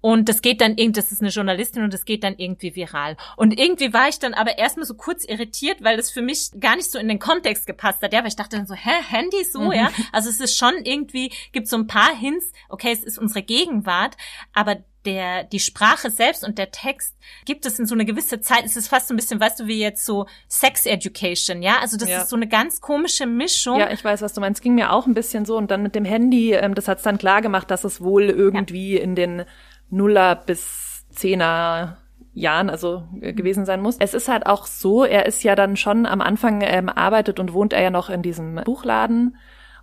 [0.00, 3.16] und das geht dann irgendwie, das ist eine Journalistin und das geht dann irgendwie viral.
[3.36, 6.76] Und irgendwie war ich dann aber erstmal so kurz irritiert, weil das für mich gar
[6.76, 8.12] nicht so in den Kontext gepasst hat.
[8.12, 9.72] Ja, weil ich dachte dann so, hä, Handy so, mhm.
[9.72, 9.90] ja?
[10.12, 14.16] Also es ist schon irgendwie, gibt so ein paar Hints, okay, es ist unsere Gegenwart,
[14.52, 18.64] aber der, die Sprache selbst und der Text gibt es in so eine gewisse Zeit,
[18.64, 21.78] es ist fast so ein bisschen, weißt du, wie jetzt so Sex Education, ja?
[21.80, 22.22] Also das ja.
[22.22, 23.78] ist so eine ganz komische Mischung.
[23.78, 24.60] Ja, ich weiß, was du meinst.
[24.60, 27.02] Es ging mir auch ein bisschen so und dann mit dem Handy, ähm, das hat's
[27.02, 29.02] dann klar gemacht, dass es wohl irgendwie ja.
[29.02, 29.44] in den
[29.90, 31.98] Nuller bis Zehner
[32.34, 33.96] Jahren also äh, gewesen sein muss.
[33.98, 37.52] Es ist halt auch so, er ist ja dann schon am Anfang ähm, arbeitet und
[37.52, 39.36] wohnt er ja noch in diesem Buchladen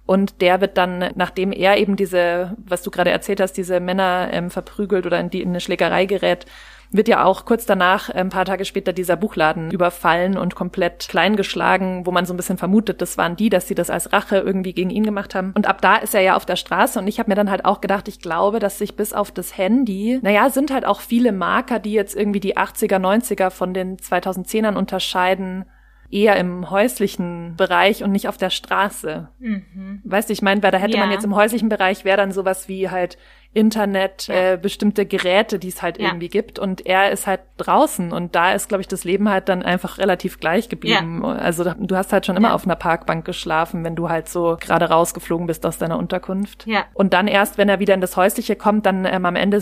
[0.05, 4.29] und der wird dann, nachdem er eben diese, was du gerade erzählt hast, diese Männer
[4.31, 6.45] ähm, verprügelt oder in, die, in eine Schlägerei gerät,
[6.91, 12.05] wird ja auch kurz danach, ein paar Tage später, dieser Buchladen überfallen und komplett kleingeschlagen,
[12.05, 14.73] wo man so ein bisschen vermutet, das waren die, dass sie das als Rache irgendwie
[14.73, 15.53] gegen ihn gemacht haben.
[15.55, 17.65] Und ab da ist er ja auf der Straße und ich habe mir dann halt
[17.65, 21.31] auch gedacht, ich glaube, dass sich bis auf das Handy, naja, sind halt auch viele
[21.31, 25.65] Marker, die jetzt irgendwie die 80er, 90er von den 2010ern unterscheiden,
[26.11, 29.29] eher im häuslichen Bereich und nicht auf der Straße.
[29.39, 30.01] Mhm.
[30.03, 31.03] Weißt du, ich meine, weil da hätte ja.
[31.03, 33.17] man jetzt im häuslichen Bereich wäre dann sowas wie halt
[33.53, 34.53] Internet, ja.
[34.53, 36.07] äh, bestimmte Geräte, die es halt ja.
[36.07, 36.59] irgendwie gibt.
[36.59, 39.97] Und er ist halt draußen und da ist, glaube ich, das Leben halt dann einfach
[39.97, 41.21] relativ gleich geblieben.
[41.23, 41.31] Ja.
[41.33, 44.89] Also du hast halt schon immer auf einer Parkbank geschlafen, wenn du halt so gerade
[44.89, 46.65] rausgeflogen bist aus deiner Unterkunft.
[46.67, 46.85] Ja.
[46.93, 49.59] Und dann erst, wenn er wieder in das Häusliche kommt, dann ähm, am Ende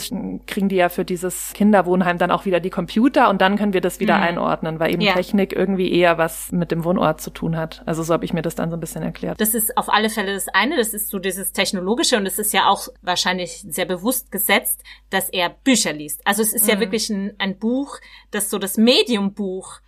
[0.47, 3.81] kriegen die ja für dieses Kinderwohnheim dann auch wieder die Computer und dann können wir
[3.81, 4.23] das wieder mhm.
[4.23, 7.83] einordnen, weil eben Technik irgendwie eher was mit dem Wohnort zu tun hat.
[7.85, 9.39] Also so habe ich mir das dann so ein bisschen erklärt.
[9.39, 12.53] Das ist auf alle Fälle das eine, das ist so dieses Technologische und es ist
[12.53, 16.19] ja auch wahrscheinlich sehr bewusst gesetzt, dass er Bücher liest.
[16.25, 16.69] Also es ist mhm.
[16.69, 17.99] ja wirklich ein, ein Buch,
[18.31, 19.79] das so das Mediumbuch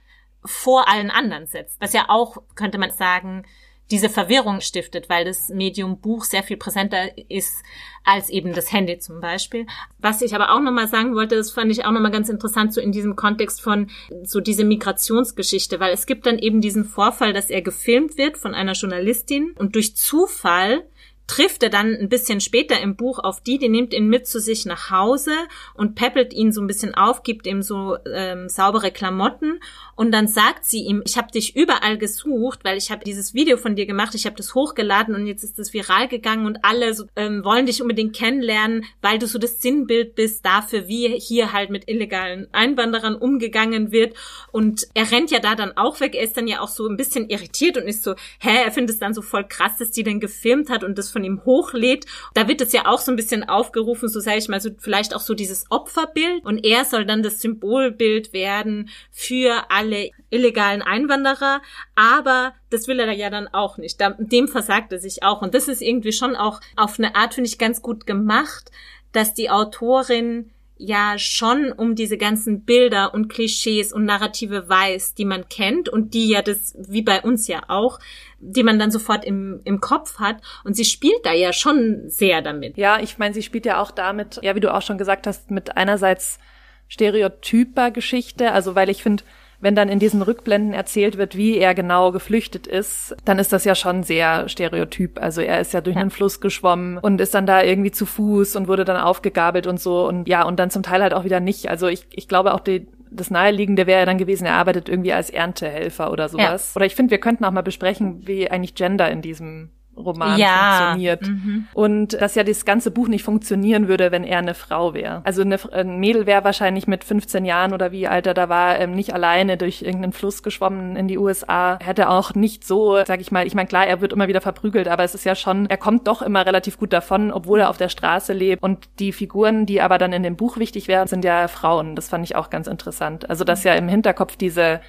[0.46, 1.82] vor allen anderen setzt.
[1.82, 3.44] Was ja auch, könnte man sagen,
[3.92, 7.64] diese Verwirrung stiftet, weil das Medium Buch sehr viel präsenter ist
[8.04, 9.66] als eben das Handy zum Beispiel.
[9.98, 12.82] Was ich aber auch nochmal sagen wollte, das fand ich auch nochmal ganz interessant, so
[12.82, 13.90] in diesem Kontext von
[14.24, 18.54] so diese Migrationsgeschichte, weil es gibt dann eben diesen Vorfall, dass er gefilmt wird von
[18.54, 20.84] einer Journalistin und durch Zufall
[21.30, 24.40] trifft er dann ein bisschen später im Buch auf die, die nimmt ihn mit zu
[24.40, 25.32] sich nach Hause
[25.76, 29.60] und peppelt ihn so ein bisschen auf, gibt ihm so ähm, saubere Klamotten
[29.96, 33.58] und dann sagt sie ihm, ich habe dich überall gesucht, weil ich habe dieses Video
[33.58, 36.94] von dir gemacht, ich habe das hochgeladen und jetzt ist das viral gegangen und alle
[36.94, 41.54] so, ähm, wollen dich unbedingt kennenlernen, weil du so das Sinnbild bist dafür, wie hier
[41.54, 44.16] halt mit illegalen Einwanderern umgegangen wird.
[44.54, 46.96] Und er rennt ja da dann auch weg, er ist dann ja auch so ein
[46.96, 50.04] bisschen irritiert und ist so, hä, er findet es dann so voll krass, dass die
[50.04, 52.06] den gefilmt hat und das von von ihm hochlädt.
[52.34, 55.14] Da wird es ja auch so ein bisschen aufgerufen, so sage ich mal, so vielleicht
[55.14, 56.46] auch so dieses Opferbild.
[56.46, 61.62] Und er soll dann das Symbolbild werden für alle illegalen Einwanderer.
[61.96, 64.00] Aber das will er ja dann auch nicht.
[64.20, 65.42] Dem versagt er sich auch.
[65.42, 68.72] Und das ist irgendwie schon auch auf eine Art, finde ich, ganz gut gemacht,
[69.12, 70.52] dass die Autorin
[70.82, 76.14] ja schon um diese ganzen Bilder und Klischees und Narrative weiß, die man kennt und
[76.14, 78.00] die ja das, wie bei uns ja auch,
[78.40, 80.38] die man dann sofort im, im Kopf hat.
[80.64, 82.78] Und sie spielt da ja schon sehr damit.
[82.78, 85.52] Ja, ich meine, sie spielt ja auch damit, ja, wie du auch schon gesagt hast,
[85.52, 86.40] mit einerseits
[86.88, 89.24] stereotyper Geschichte, also weil ich finde,
[89.62, 93.66] wenn dann in diesen Rückblenden erzählt wird, wie er genau geflüchtet ist, dann ist das
[93.66, 95.22] ja schon sehr stereotyp.
[95.22, 96.02] Also er ist ja durch ja.
[96.02, 99.80] einen Fluss geschwommen und ist dann da irgendwie zu Fuß und wurde dann aufgegabelt und
[99.80, 101.70] so und ja, und dann zum Teil halt auch wieder nicht.
[101.70, 105.14] Also ich, ich glaube auch die, das Naheliegende wäre ja dann gewesen, er arbeitet irgendwie
[105.14, 106.74] als Erntehelfer oder sowas.
[106.74, 106.78] Ja.
[106.78, 110.78] Oder ich finde, wir könnten auch mal besprechen, wie eigentlich Gender in diesem Roman ja.
[110.78, 111.28] funktioniert.
[111.28, 111.68] Mhm.
[111.74, 115.22] Und dass ja das ganze Buch nicht funktionieren würde, wenn er eine Frau wäre.
[115.24, 118.80] Also eine, ein Mädel wäre wahrscheinlich mit 15 Jahren oder wie alt er da war,
[118.80, 121.78] ähm, nicht alleine durch irgendeinen Fluss geschwommen in die USA.
[121.82, 124.88] Hätte auch nicht so, sag ich mal, ich meine, klar, er wird immer wieder verprügelt,
[124.88, 127.78] aber es ist ja schon, er kommt doch immer relativ gut davon, obwohl er auf
[127.78, 128.64] der Straße lebt.
[128.64, 131.96] Und die Figuren, die aber dann in dem Buch wichtig werden, sind ja Frauen.
[131.96, 133.30] Das fand ich auch ganz interessant.
[133.30, 134.82] Also, dass ja im Hinterkopf diese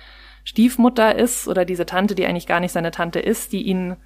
[0.44, 3.96] Stiefmutter ist oder diese Tante, die eigentlich gar nicht seine Tante ist, die ihn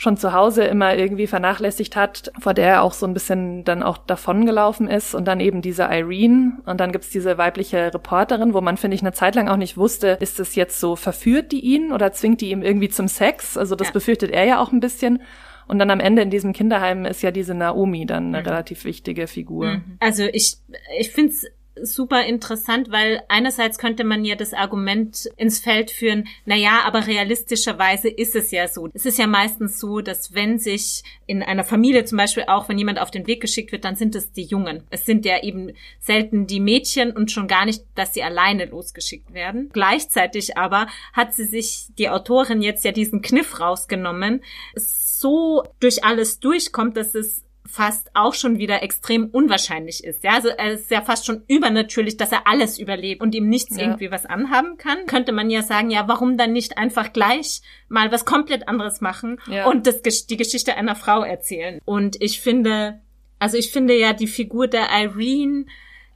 [0.00, 3.82] schon zu Hause immer irgendwie vernachlässigt hat, vor der er auch so ein bisschen dann
[3.82, 8.60] auch davongelaufen ist und dann eben diese Irene und dann gibt's diese weibliche Reporterin, wo
[8.60, 11.58] man finde ich eine Zeit lang auch nicht wusste, ist es jetzt so verführt die
[11.58, 13.56] ihn oder zwingt die ihm irgendwie zum Sex?
[13.56, 13.92] Also das ja.
[13.92, 15.20] befürchtet er ja auch ein bisschen.
[15.66, 18.48] Und dann am Ende in diesem Kinderheim ist ja diese Naomi dann eine mhm.
[18.48, 19.66] relativ wichtige Figur.
[19.66, 19.96] Mhm.
[19.98, 20.58] Also ich,
[20.96, 21.44] ich finde es
[21.82, 27.06] super interessant, weil einerseits könnte man ja das Argument ins Feld führen, na ja, aber
[27.06, 28.88] realistischerweise ist es ja so.
[28.94, 32.78] Es ist ja meistens so, dass wenn sich in einer Familie zum Beispiel auch, wenn
[32.78, 34.82] jemand auf den Weg geschickt wird, dann sind es die Jungen.
[34.90, 39.32] Es sind ja eben selten die Mädchen und schon gar nicht, dass sie alleine losgeschickt
[39.34, 39.70] werden.
[39.72, 44.42] Gleichzeitig aber hat sie sich, die Autorin jetzt ja diesen Kniff rausgenommen,
[44.74, 50.24] so durch alles durchkommt, dass es fast auch schon wieder extrem unwahrscheinlich ist.
[50.24, 53.76] Ja, also es ist ja fast schon übernatürlich, dass er alles überlebt und ihm nichts
[53.76, 53.82] ja.
[53.82, 55.06] irgendwie was anhaben kann.
[55.06, 59.40] Könnte man ja sagen, ja, warum dann nicht einfach gleich mal was komplett anderes machen
[59.46, 59.66] ja.
[59.66, 61.80] und das, die Geschichte einer Frau erzählen.
[61.84, 63.00] Und ich finde,
[63.38, 65.66] also ich finde ja die Figur der Irene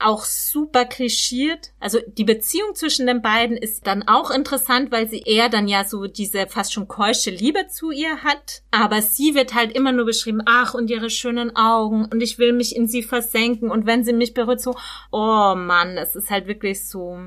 [0.05, 1.73] auch super klischiert.
[1.81, 5.85] Also die Beziehung zwischen den beiden ist dann auch interessant, weil sie eher dann ja
[5.85, 8.63] so diese fast schon keusche Liebe zu ihr hat.
[8.71, 12.53] Aber sie wird halt immer nur beschrieben, ach, und ihre schönen Augen und ich will
[12.53, 14.75] mich in sie versenken und wenn sie mich berührt, so,
[15.11, 17.19] oh Mann, es ist halt wirklich so,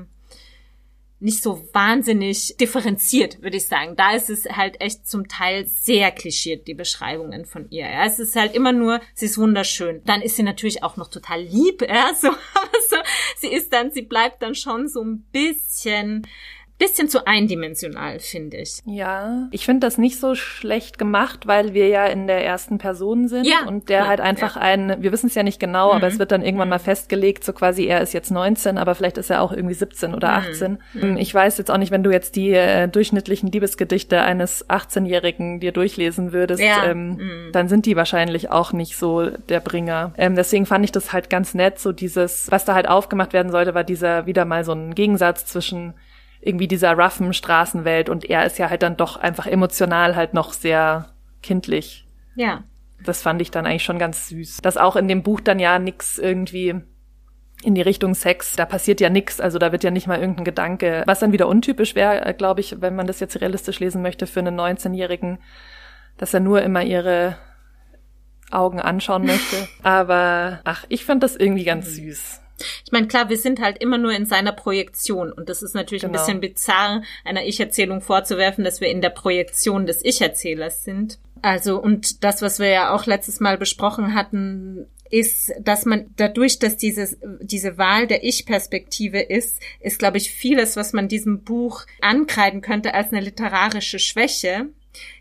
[1.18, 3.96] nicht so wahnsinnig differenziert, würde ich sagen.
[3.96, 7.88] Da ist es halt echt zum Teil sehr klischiert, die Beschreibungen von ihr.
[7.88, 8.04] Ja.
[8.04, 10.02] Es ist halt immer nur, sie ist wunderschön.
[10.04, 12.96] Dann ist sie natürlich auch noch total lieb, ja, so, aber so,
[13.38, 16.26] sie ist dann, sie bleibt dann schon so ein bisschen
[16.78, 18.82] bisschen zu eindimensional, finde ich.
[18.84, 23.28] Ja, ich finde das nicht so schlecht gemacht, weil wir ja in der ersten Person
[23.28, 24.62] sind ja, und der ja, halt einfach ja.
[24.62, 25.96] ein, wir wissen es ja nicht genau, mhm.
[25.96, 29.16] aber es wird dann irgendwann mal festgelegt, so quasi er ist jetzt 19, aber vielleicht
[29.16, 30.78] ist er auch irgendwie 17 oder 18.
[30.92, 31.10] Mhm.
[31.10, 31.16] mhm.
[31.16, 35.72] Ich weiß jetzt auch nicht, wenn du jetzt die äh, durchschnittlichen Liebesgedichte eines 18-Jährigen dir
[35.72, 37.52] durchlesen würdest, ähm, mhm.
[37.52, 40.12] dann sind die wahrscheinlich auch nicht so der Bringer.
[40.18, 43.50] Ähm, deswegen fand ich das halt ganz nett, so dieses, was da halt aufgemacht werden
[43.50, 45.94] sollte, war dieser wieder mal so ein Gegensatz zwischen
[46.46, 50.52] irgendwie dieser roughen Straßenwelt und er ist ja halt dann doch einfach emotional halt noch
[50.52, 51.10] sehr
[51.42, 52.06] kindlich.
[52.36, 52.64] Ja.
[53.04, 54.58] Das fand ich dann eigentlich schon ganz süß.
[54.62, 56.80] Dass auch in dem Buch dann ja nix irgendwie
[57.62, 60.44] in die Richtung Sex, da passiert ja nix, also da wird ja nicht mal irgendein
[60.44, 64.02] Gedanke, was dann wieder untypisch wäre, äh, glaube ich, wenn man das jetzt realistisch lesen
[64.02, 65.38] möchte für einen 19-Jährigen,
[66.18, 67.36] dass er nur immer ihre
[68.50, 69.68] Augen anschauen möchte.
[69.82, 72.10] Aber ach, ich fand das irgendwie ganz mhm.
[72.10, 72.40] süß.
[72.84, 76.02] Ich meine, klar, wir sind halt immer nur in seiner Projektion und das ist natürlich
[76.02, 76.14] genau.
[76.14, 81.18] ein bisschen bizarr, einer Ich-Erzählung vorzuwerfen, dass wir in der Projektion des Ich-Erzählers sind.
[81.42, 86.58] Also, und das, was wir ja auch letztes Mal besprochen hatten, ist, dass man dadurch,
[86.58, 91.86] dass dieses, diese Wahl der Ich-Perspektive ist, ist, glaube ich, vieles, was man diesem Buch
[92.00, 94.66] ankreiden könnte als eine literarische Schwäche,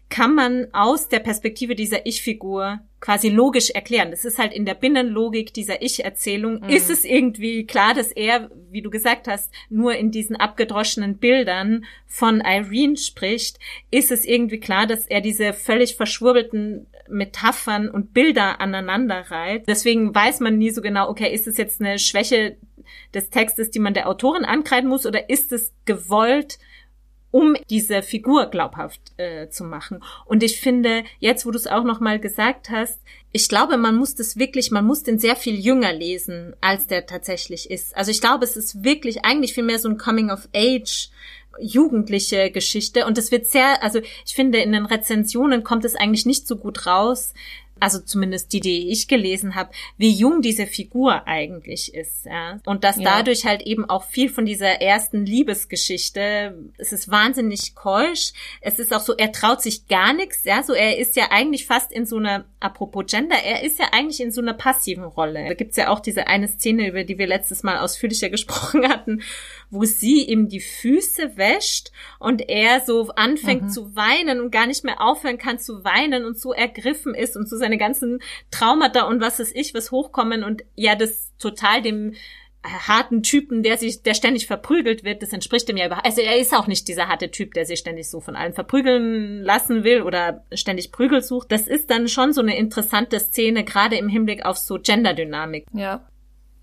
[0.09, 4.11] kann man aus der Perspektive dieser Ich-Figur quasi logisch erklären.
[4.11, 6.69] Das ist halt in der Binnenlogik dieser Ich-Erzählung, mhm.
[6.69, 11.85] ist es irgendwie klar, dass er, wie du gesagt hast, nur in diesen abgedroschenen Bildern
[12.07, 13.59] von Irene spricht,
[13.91, 19.67] ist es irgendwie klar, dass er diese völlig verschwurbelten Metaphern und Bilder aneinander reiht.
[19.67, 22.57] Deswegen weiß man nie so genau, okay, ist es jetzt eine Schwäche
[23.13, 26.57] des Textes, die man der Autorin ankreiden muss, oder ist es gewollt,
[27.31, 30.03] um diese Figur glaubhaft äh, zu machen.
[30.25, 32.99] Und ich finde, jetzt wo du es auch noch mal gesagt hast,
[33.31, 37.05] ich glaube, man muss das wirklich, man muss den sehr viel jünger lesen, als der
[37.05, 37.95] tatsächlich ist.
[37.97, 41.09] Also ich glaube, es ist wirklich eigentlich viel mehr so ein Coming of Age
[41.59, 46.25] jugendliche Geschichte und es wird sehr, also ich finde in den Rezensionen kommt es eigentlich
[46.25, 47.33] nicht so gut raus,
[47.79, 52.25] also zumindest die, die ich gelesen habe, wie jung diese Figur eigentlich ist.
[52.25, 52.59] Ja?
[52.65, 53.03] Und dass ja.
[53.03, 58.93] dadurch halt eben auch viel von dieser ersten Liebesgeschichte, es ist wahnsinnig keusch, es ist
[58.93, 62.05] auch so, er traut sich gar nichts, ja, so er ist ja eigentlich fast in
[62.05, 65.45] so einer, apropos Gender, er ist ja eigentlich in so einer passiven Rolle.
[65.47, 69.21] Da gibt's ja auch diese eine Szene, über die wir letztes Mal ausführlicher gesprochen hatten,
[69.69, 73.69] wo sie ihm die Füße wäscht und er so anfängt mhm.
[73.69, 77.49] zu weinen und gar nicht mehr aufhören kann zu weinen und so ergriffen ist und
[77.49, 78.19] so seine ganzen
[78.51, 82.13] Traumata und was ist ich, was hochkommen und ja, das total dem
[82.63, 86.05] harten Typen, der sich, der ständig verprügelt wird, das entspricht ihm ja überhaupt.
[86.05, 89.43] Also er ist auch nicht dieser harte Typ, der sich ständig so von allen verprügeln
[89.43, 91.51] lassen will oder ständig Prügel sucht.
[91.51, 95.65] Das ist dann schon so eine interessante Szene, gerade im Hinblick auf so Genderdynamik.
[95.73, 96.07] Ja.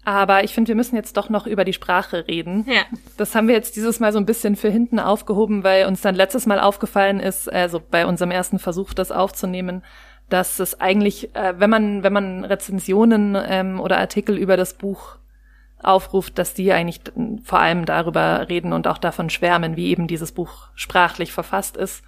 [0.05, 2.67] Aber ich finde, wir müssen jetzt doch noch über die Sprache reden.
[2.69, 2.83] Ja.
[3.17, 6.17] Das haben wir jetzt dieses Mal so ein bisschen für hinten aufgehoben, weil uns dann
[6.17, 9.85] letztes Mal aufgefallen ist, also bei unserem ersten Versuch, das aufzunehmen,
[10.33, 15.17] dass es eigentlich, äh, wenn man, wenn man Rezensionen ähm, oder Artikel über das Buch
[15.83, 17.01] aufruft, dass die eigentlich
[17.43, 22.05] vor allem darüber reden und auch davon schwärmen, wie eben dieses Buch sprachlich verfasst ist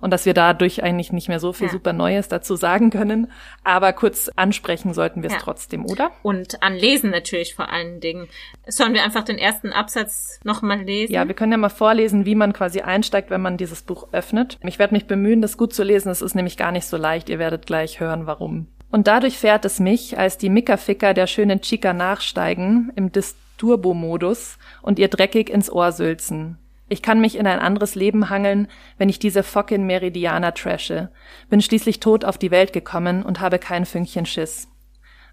[0.00, 1.72] und dass wir dadurch eigentlich nicht mehr so viel ja.
[1.72, 3.30] super Neues dazu sagen können.
[3.64, 5.40] Aber kurz ansprechen sollten wir es ja.
[5.40, 6.10] trotzdem, oder?
[6.22, 8.28] Und anlesen natürlich vor allen Dingen.
[8.66, 11.12] Sollen wir einfach den ersten Absatz nochmal lesen?
[11.12, 14.58] Ja, wir können ja mal vorlesen, wie man quasi einsteigt, wenn man dieses Buch öffnet.
[14.62, 16.10] Ich werde mich bemühen, das gut zu lesen.
[16.10, 17.28] Es ist nämlich gar nicht so leicht.
[17.28, 18.66] Ihr werdet gleich hören, warum.
[18.90, 24.98] Und dadurch fährt es mich, als die Mickerficker der schönen Chica nachsteigen, im Disturbo-Modus und
[24.98, 26.58] ihr dreckig ins Ohr sülzen.
[26.88, 31.10] Ich kann mich in ein anderes Leben hangeln, wenn ich diese fucking Meridianer trashe.
[31.50, 34.68] Bin schließlich tot auf die Welt gekommen und habe kein Fünkchen Schiss.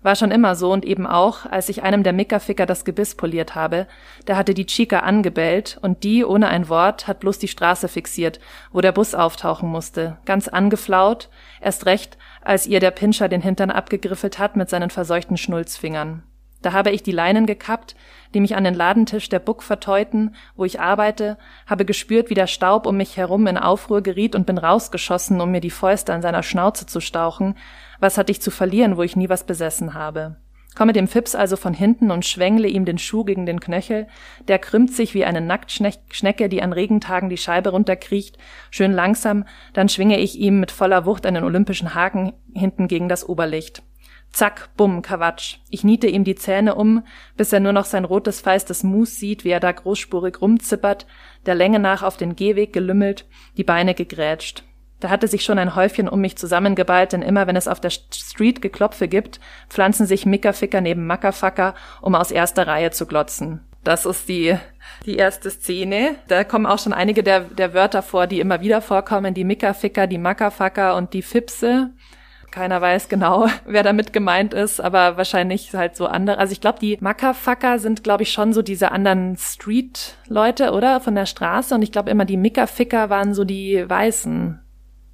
[0.02, 3.56] War schon immer so und eben auch, als ich einem der Mickerficker das Gebiss poliert
[3.56, 3.88] habe,
[4.28, 8.40] der hatte die Chica angebellt und die, ohne ein Wort, hat bloß die Straße fixiert,
[8.72, 13.72] wo der Bus auftauchen musste, ganz angeflaut, erst recht, als ihr der Pinscher den Hintern
[13.72, 16.22] abgegriffelt hat mit seinen verseuchten Schnulzfingern.
[16.62, 17.96] Da habe ich die Leinen gekappt,
[18.36, 22.48] die mich an den Ladentisch der Buck verteuten, wo ich arbeite, habe gespürt, wie der
[22.48, 26.22] Staub um mich herum in Aufruhr geriet und bin rausgeschossen, um mir die Fäuste an
[26.22, 27.56] seiner Schnauze zu stauchen.
[28.00, 30.36] Was hatte ich zu verlieren, wo ich nie was besessen habe?
[30.76, 34.08] Komme dem Fips also von hinten und schwängle ihm den Schuh gegen den Knöchel.
[34.50, 38.38] Der krümmt sich wie eine Nacktschnecke, die an Regentagen die Scheibe runterkriecht,
[38.70, 43.28] schön langsam, dann schwinge ich ihm mit voller Wucht einen olympischen Haken hinten gegen das
[43.28, 43.84] Oberlicht.
[44.36, 45.60] Zack, bumm, Kawatsch.
[45.70, 47.06] Ich niete ihm die Zähne um,
[47.38, 51.08] bis er nur noch sein rotes feistes Mus sieht, wie er da großspurig rumzippert,
[51.46, 54.64] der Länge nach auf den Gehweg gelümmelt, die Beine gegrätscht.
[55.00, 57.92] Da hatte sich schon ein Häufchen um mich zusammengeballt, denn immer wenn es auf der
[57.92, 63.62] Street Geklopfe gibt, pflanzen sich Mickerficker neben Mackerfacker, um aus erster Reihe zu glotzen.
[63.86, 64.58] Das ist die,
[65.06, 66.16] die erste Szene.
[66.28, 69.34] Da kommen auch schon einige der, der Wörter vor, die immer wieder vorkommen.
[69.34, 71.92] Die Mickerficker, die Mackerfacker und die Fipse.
[72.56, 76.38] Keiner weiß genau, wer damit gemeint ist, aber wahrscheinlich halt so andere.
[76.38, 81.02] Also ich glaube, die Mackerfacker sind, glaube ich, schon so diese anderen Street-Leute, oder?
[81.02, 81.76] Von der Straße.
[81.76, 84.58] Und ich glaube immer, die Mickerficker waren so die Weißen.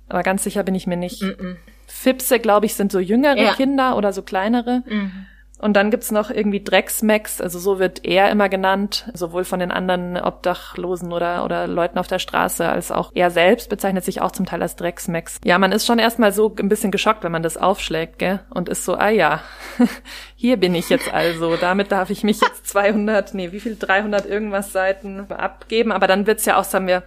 [0.08, 1.24] Aber ganz sicher bin ich mir nicht.
[1.24, 1.56] Mm -mm.
[1.88, 3.54] Fipse, glaube ich, sind so jüngere ja.
[3.56, 4.84] Kinder oder so kleinere.
[4.86, 5.26] Mhm.
[5.62, 9.72] Und dann gibt's noch irgendwie Drecksmacks, also so wird er immer genannt, sowohl von den
[9.72, 14.32] anderen Obdachlosen oder, oder Leuten auf der Straße, als auch er selbst bezeichnet sich auch
[14.32, 15.40] zum Teil als Drecksmacks.
[15.46, 18.40] Ja, man ist schon erstmal so ein bisschen geschockt, wenn man das aufschlägt, gell?
[18.50, 19.42] Und ist so, ah ja,
[20.36, 24.26] hier bin ich jetzt also, damit darf ich mich jetzt 200, nee, wie viel, 300
[24.26, 25.92] irgendwas Seiten abgeben.
[25.92, 27.04] Aber dann wird's ja auch, sagen wir,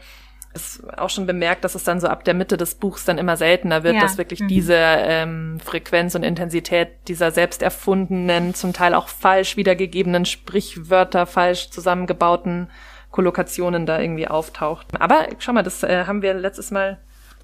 [0.54, 3.36] ist auch schon bemerkt, dass es dann so ab der Mitte des Buchs dann immer
[3.36, 4.00] seltener wird, ja.
[4.00, 4.48] dass wirklich mhm.
[4.48, 11.70] diese ähm, Frequenz und Intensität dieser selbst erfundenen, zum Teil auch falsch wiedergegebenen Sprichwörter, falsch
[11.70, 12.70] zusammengebauten
[13.10, 14.86] Kollokationen da irgendwie auftaucht.
[14.98, 16.98] Aber schau mal, das äh, haben wir letztes Mal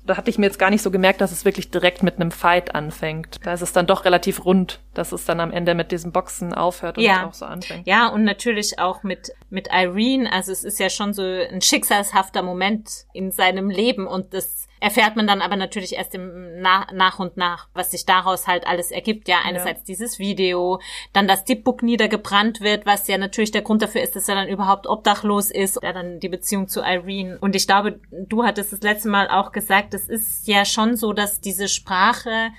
[0.05, 2.31] da hatte ich mir jetzt gar nicht so gemerkt, dass es wirklich direkt mit einem
[2.31, 3.39] Fight anfängt.
[3.45, 6.55] Da ist es dann doch relativ rund, dass es dann am Ende mit diesem Boxen
[6.55, 7.27] aufhört und ja.
[7.27, 7.87] auch so anfängt.
[7.87, 10.33] Ja, und natürlich auch mit, mit Irene.
[10.33, 15.17] Also es ist ja schon so ein schicksalshafter Moment in seinem Leben und das erfährt
[15.17, 18.91] man dann aber natürlich erst im Na nach und nach, was sich daraus halt alles
[18.91, 19.29] ergibt.
[19.29, 19.85] Ja, einerseits ja.
[19.87, 20.81] dieses Video,
[21.13, 24.35] dann, dass die Book niedergebrannt wird, was ja natürlich der Grund dafür ist, dass er
[24.35, 25.79] dann überhaupt obdachlos ist.
[25.83, 27.39] Ja, dann die Beziehung zu Irene.
[27.41, 31.13] Und ich glaube, du hattest das letzte Mal auch gesagt, es ist ja schon so,
[31.13, 32.51] dass diese Sprache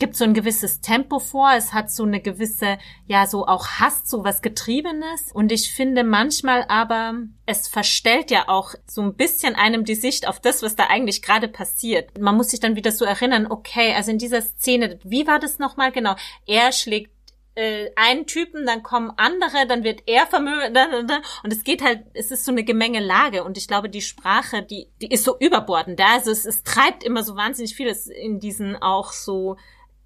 [0.00, 4.02] gibt so ein gewisses Tempo vor, es hat so eine gewisse, ja, so auch Hass,
[4.04, 5.30] so was Getriebenes.
[5.32, 7.14] Und ich finde manchmal aber,
[7.46, 11.22] es verstellt ja auch so ein bisschen einem die Sicht auf das, was da eigentlich
[11.22, 12.18] gerade passiert.
[12.18, 15.60] Man muss sich dann wieder so erinnern, okay, also in dieser Szene, wie war das
[15.60, 16.16] nochmal genau?
[16.46, 17.12] Er schlägt
[17.54, 20.74] äh, einen Typen, dann kommen andere, dann wird er vermögen
[21.42, 24.88] und es geht halt, es ist so eine Gemengelage und ich glaube, die Sprache, die,
[25.02, 26.00] die ist so überbordend.
[26.00, 29.56] Also es, es treibt immer so wahnsinnig vieles in diesen auch so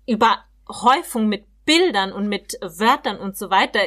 [0.06, 3.80] Überhäufung mit Bildern und mit Wörtern und so weiter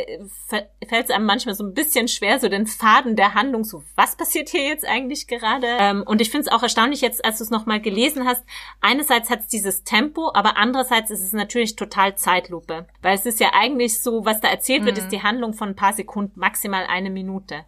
[0.87, 4.15] fällt es einem manchmal so ein bisschen schwer, so den Faden der Handlung, so was
[4.15, 5.67] passiert hier jetzt eigentlich gerade?
[5.79, 8.43] Ähm, und ich finde es auch erstaunlich jetzt, als du es nochmal gelesen hast,
[8.81, 12.87] einerseits hat es dieses Tempo, aber andererseits ist es natürlich total Zeitlupe.
[13.01, 15.03] Weil es ist ja eigentlich so, was da erzählt wird, mhm.
[15.03, 17.65] ist die Handlung von ein paar Sekunden, maximal eine Minute.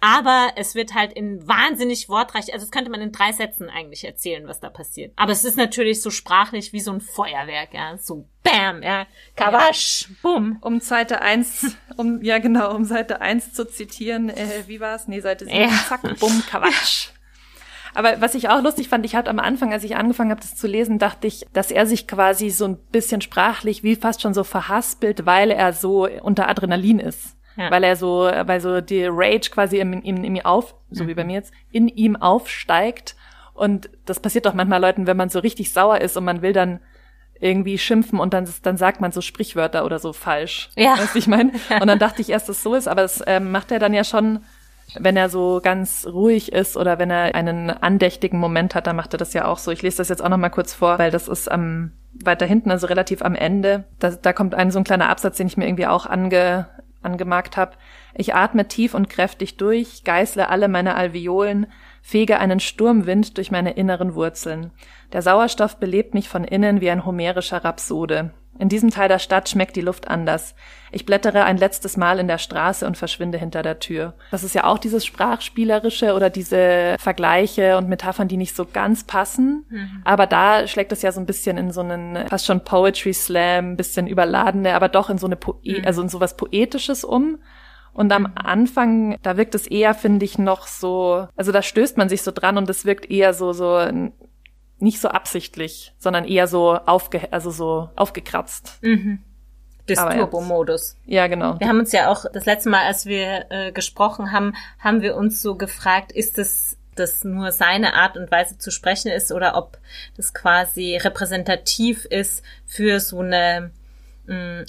[0.00, 4.04] Aber es wird halt in wahnsinnig wortreich, also das könnte man in drei Sätzen eigentlich
[4.04, 5.12] erzählen, was da passiert.
[5.16, 10.08] Aber es ist natürlich so sprachlich wie so ein Feuerwerk, ja, so Bam, ja, Kawasch,
[10.22, 10.58] Bumm.
[10.60, 15.08] Um Seite 1, um, ja genau, um Seite 1 zu zitieren, äh, wie war's?
[15.08, 15.68] Nee, Seite 7, ja.
[15.88, 17.12] zack, Bumm, Kawasch.
[17.96, 20.54] Aber was ich auch lustig fand, ich hatte am Anfang, als ich angefangen habe, das
[20.54, 24.34] zu lesen, dachte ich, dass er sich quasi so ein bisschen sprachlich wie fast schon
[24.34, 27.36] so verhaspelt, weil er so unter Adrenalin ist.
[27.56, 27.70] Ja.
[27.70, 31.08] Weil er so, weil so die Rage quasi in, in, in ihm auf, so mhm.
[31.08, 33.16] wie bei mir jetzt, in ihm aufsteigt.
[33.54, 36.52] Und das passiert doch manchmal Leuten, wenn man so richtig sauer ist und man will
[36.52, 36.80] dann
[37.40, 40.70] irgendwie schimpfen und dann, dann sagt man so Sprichwörter oder so falsch.
[40.76, 40.98] Ja.
[40.98, 41.52] Weißt du, ich meine?
[41.80, 43.92] Und dann dachte ich erst, dass es so ist, aber das ähm, macht er dann
[43.92, 44.40] ja schon,
[44.98, 49.14] wenn er so ganz ruhig ist oder wenn er einen andächtigen Moment hat, dann macht
[49.14, 49.70] er das ja auch so.
[49.70, 51.92] Ich lese das jetzt auch noch mal kurz vor, weil das ist am
[52.24, 53.84] weiter hinten, also relativ am Ende.
[53.98, 56.66] Da, da kommt ein so ein kleiner Absatz, den ich mir irgendwie auch ange,
[57.02, 57.72] angemarkt habe.
[58.14, 61.66] Ich atme tief und kräftig durch, geißle alle meine Alveolen,
[62.06, 64.70] fege einen Sturmwind durch meine inneren Wurzeln.
[65.12, 68.30] Der Sauerstoff belebt mich von innen wie ein homerischer Rhapsode.
[68.60, 70.54] In diesem Teil der Stadt schmeckt die Luft anders.
[70.92, 74.14] Ich blättere ein letztes Mal in der Straße und verschwinde hinter der Tür.
[74.30, 79.02] Das ist ja auch dieses Sprachspielerische oder diese Vergleiche und Metaphern, die nicht so ganz
[79.02, 79.66] passen.
[79.68, 80.02] Mhm.
[80.04, 83.76] Aber da schlägt es ja so ein bisschen in so einen fast schon Poetry Slam,
[83.76, 85.82] bisschen überladene, aber doch in so eine Poe mhm.
[85.84, 87.38] also in sowas Poetisches um.
[87.96, 88.32] Und am.
[88.34, 92.30] Anfang, da wirkt es eher, finde ich, noch so, also da stößt man sich so
[92.30, 93.80] dran und es wirkt eher so, so
[94.78, 98.78] nicht so absichtlich, sondern eher so aufge, also so aufgekratzt.
[98.82, 99.20] Mhm.
[99.88, 100.96] Des Turbo-Modus.
[101.06, 101.58] Ja, genau.
[101.60, 105.16] Wir haben uns ja auch das letzte Mal, als wir äh, gesprochen haben, haben wir
[105.16, 109.56] uns so gefragt, ist es das nur seine Art und Weise zu sprechen ist oder
[109.56, 109.78] ob
[110.16, 113.70] das quasi repräsentativ ist für so eine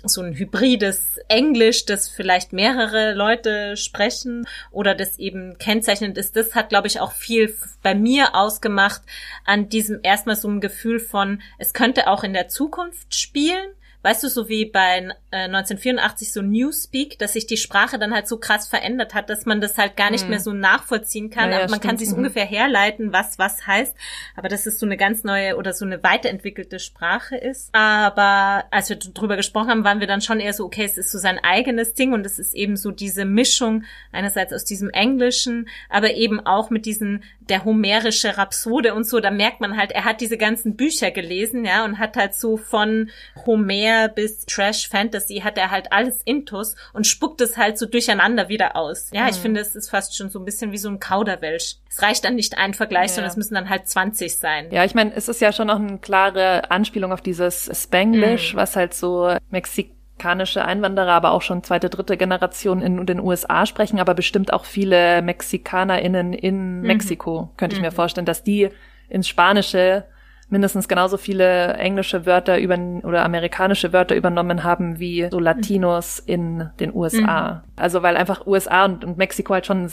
[0.03, 6.35] so ein hybrides Englisch, das vielleicht mehrere Leute sprechen oder das eben kennzeichnend ist.
[6.35, 9.01] Das hat, glaube ich, auch viel bei mir ausgemacht
[9.45, 13.69] an diesem erstmal so ein Gefühl von, es könnte auch in der Zukunft spielen
[14.07, 18.25] weißt du, so wie bei äh, 1984 so Newspeak, dass sich die Sprache dann halt
[18.25, 20.29] so krass verändert hat, dass man das halt gar nicht hm.
[20.29, 21.51] mehr so nachvollziehen kann.
[21.51, 21.83] Ja, ja, man stimmt.
[21.83, 22.19] kann sich mhm.
[22.19, 23.93] ungefähr herleiten, was was heißt,
[24.37, 27.67] aber dass es so eine ganz neue oder so eine weiterentwickelte Sprache ist.
[27.73, 31.11] Aber als wir drüber gesprochen haben, waren wir dann schon eher so, okay, es ist
[31.11, 33.83] so sein eigenes Ding und es ist eben so diese Mischung
[34.13, 39.31] einerseits aus diesem Englischen, aber eben auch mit diesen der homerische Rhapsode und so, da
[39.31, 43.09] merkt man halt, er hat diese ganzen Bücher gelesen, ja, und hat halt so von
[43.45, 48.49] Homer bis Trash Fantasy hat er halt alles intus und spuckt es halt so durcheinander
[48.49, 49.09] wieder aus.
[49.11, 49.29] Ja, mhm.
[49.29, 51.77] ich finde, es ist fast schon so ein bisschen wie so ein Kauderwelsch.
[51.89, 53.15] Es reicht dann nicht ein Vergleich, ja.
[53.15, 54.71] sondern es müssen dann halt 20 sein.
[54.71, 58.57] Ja, ich meine, es ist ja schon noch eine klare Anspielung auf dieses Spanglish, mhm.
[58.57, 63.67] was halt so Mexik mexikanische Einwanderer, aber auch schon zweite, dritte Generation in den USA
[63.67, 66.87] sprechen, aber bestimmt auch viele MexikanerInnen in mhm.
[66.87, 67.87] Mexiko, könnte ich mhm.
[67.87, 68.69] mir vorstellen, dass die
[69.09, 70.05] ins Spanische
[70.49, 76.69] mindestens genauso viele englische Wörter über oder amerikanische Wörter übernommen haben wie so Latinos in
[76.79, 77.63] den USA.
[77.65, 77.66] Mhm.
[77.77, 79.87] Also weil einfach USA und, und, Mexiko halt schon,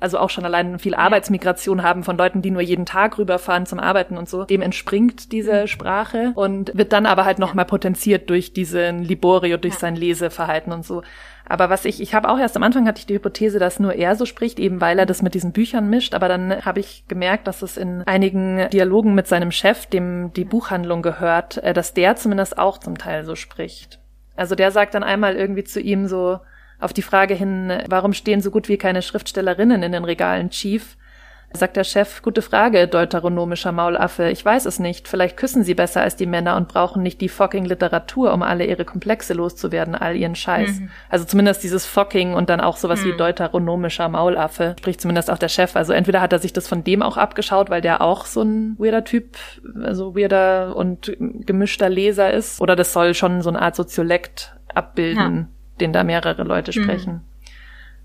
[0.00, 3.78] also auch schon allein viel Arbeitsmigration haben von Leuten, die nur jeden Tag rüberfahren zum
[3.78, 4.44] Arbeiten und so.
[4.44, 5.66] Dem entspringt diese mhm.
[5.68, 10.84] Sprache und wird dann aber halt nochmal potenziert durch diesen Liborio, durch sein Leseverhalten und
[10.84, 11.02] so.
[11.48, 13.94] Aber was ich, ich habe auch erst am Anfang hatte ich die Hypothese, dass nur
[13.94, 16.14] er so spricht, eben weil er das mit diesen Büchern mischt.
[16.14, 20.44] Aber dann habe ich gemerkt, dass es in einigen Dialogen mit seinem Chef, dem die
[20.44, 24.00] Buchhandlung gehört, äh, dass der zumindest auch zum Teil so spricht.
[24.34, 26.40] Also der sagt dann einmal irgendwie zu ihm so
[26.82, 30.96] auf die Frage hin, warum stehen so gut wie keine Schriftstellerinnen in den Regalen, Chief?
[31.54, 34.30] Sagt der Chef, gute Frage, deuteronomischer Maulaffe.
[34.30, 35.06] Ich weiß es nicht.
[35.06, 38.64] Vielleicht küssen sie besser als die Männer und brauchen nicht die fucking Literatur, um alle
[38.64, 40.80] ihre Komplexe loszuwerden, all ihren Scheiß.
[40.80, 40.90] Mhm.
[41.10, 43.08] Also zumindest dieses fucking und dann auch sowas mhm.
[43.08, 45.76] wie deuteronomischer Maulaffe, spricht zumindest auch der Chef.
[45.76, 48.76] Also entweder hat er sich das von dem auch abgeschaut, weil der auch so ein
[48.78, 49.36] weirder Typ,
[49.82, 55.36] also weirder und gemischter Leser ist, oder das soll schon so eine Art Soziolekt abbilden,
[55.36, 55.61] ja.
[55.82, 56.84] Den da mehrere Leute mhm.
[56.84, 57.12] sprechen.
[57.14, 57.20] Mhm.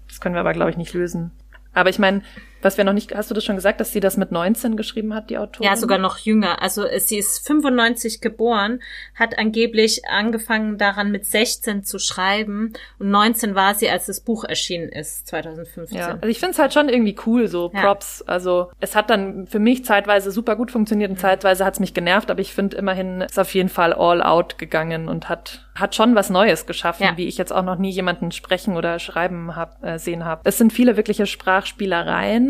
[0.08, 1.32] Das können wir aber, glaube ich, nicht lösen.
[1.74, 2.22] Aber ich meine,
[2.62, 5.14] was wir noch nicht, hast du das schon gesagt, dass sie das mit 19 geschrieben
[5.14, 5.70] hat, die Autorin?
[5.70, 6.62] Ja, sogar noch jünger.
[6.62, 8.82] Also sie ist 95 geboren,
[9.16, 14.44] hat angeblich angefangen daran mit 16 zu schreiben und 19 war sie, als das Buch
[14.44, 15.98] erschienen ist, 2015.
[15.98, 18.24] Ja, also ich finde es halt schon irgendwie cool, so Props.
[18.26, 18.34] Ja.
[18.34, 21.22] Also es hat dann für mich zeitweise super gut funktioniert und mhm.
[21.22, 24.58] zeitweise hat es mich genervt, aber ich finde immerhin ist auf jeden Fall all out
[24.58, 27.18] gegangen und hat hat schon was Neues geschaffen, ja.
[27.18, 30.42] wie ich jetzt auch noch nie jemanden sprechen oder schreiben hab, äh, sehen habe.
[30.44, 32.47] Es sind viele wirkliche Sprachspielereien,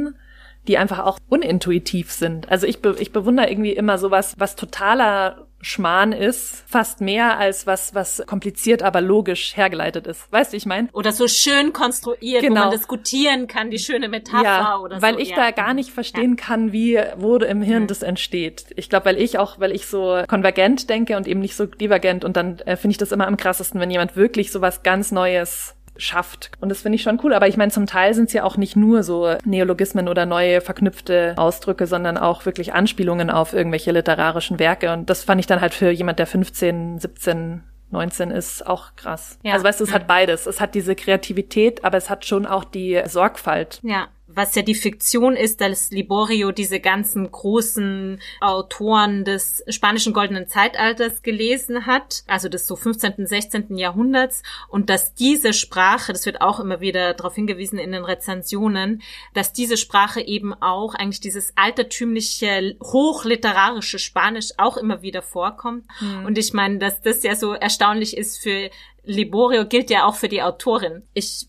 [0.68, 2.50] die einfach auch unintuitiv sind.
[2.50, 7.66] Also ich, be ich bewundere irgendwie immer sowas, was totaler Schmarrn ist, fast mehr als
[7.66, 10.32] was, was kompliziert, aber logisch hergeleitet ist.
[10.32, 10.90] Weißt du, ich meine?
[10.94, 12.62] Oder so schön konstruiert, genau.
[12.62, 15.18] wo man diskutieren kann, die schöne Metapher ja, oder weil so.
[15.18, 15.36] Weil ich ja.
[15.36, 16.46] da gar nicht verstehen ja.
[16.46, 17.88] kann, wie wurde im Hirn mhm.
[17.88, 18.68] das entsteht.
[18.76, 22.24] Ich glaube, weil ich auch, weil ich so konvergent denke und eben nicht so divergent
[22.24, 25.12] und dann äh, finde ich das immer am krassesten, wenn jemand wirklich so was ganz
[25.12, 26.52] Neues schafft.
[26.60, 27.34] Und das finde ich schon cool.
[27.34, 30.62] Aber ich meine, zum Teil sind es ja auch nicht nur so Neologismen oder neue
[30.62, 34.94] verknüpfte Ausdrücke, sondern auch wirklich Anspielungen auf irgendwelche literarischen Werke.
[34.94, 39.40] Und das fand ich dann halt für jemand, der 15, 17 19 ist auch krass.
[39.44, 39.54] Ja.
[39.54, 40.46] Also weißt du, es hat beides.
[40.46, 43.80] Es hat diese Kreativität, aber es hat schon auch die Sorgfalt.
[43.82, 50.48] Ja was ja die Fiktion ist, dass Liborio diese ganzen großen Autoren des spanischen goldenen
[50.48, 53.76] Zeitalters gelesen hat, also des so 15., 16.
[53.78, 59.02] Jahrhunderts und dass diese Sprache, das wird auch immer wieder darauf hingewiesen in den Rezensionen,
[59.34, 65.86] dass diese Sprache eben auch eigentlich dieses altertümliche, hochliterarische Spanisch auch immer wieder vorkommt.
[66.00, 66.26] Mhm.
[66.26, 68.70] Und ich meine, dass das ja so erstaunlich ist für
[69.04, 71.02] Liborio, gilt ja auch für die Autorin.
[71.16, 71.48] Ich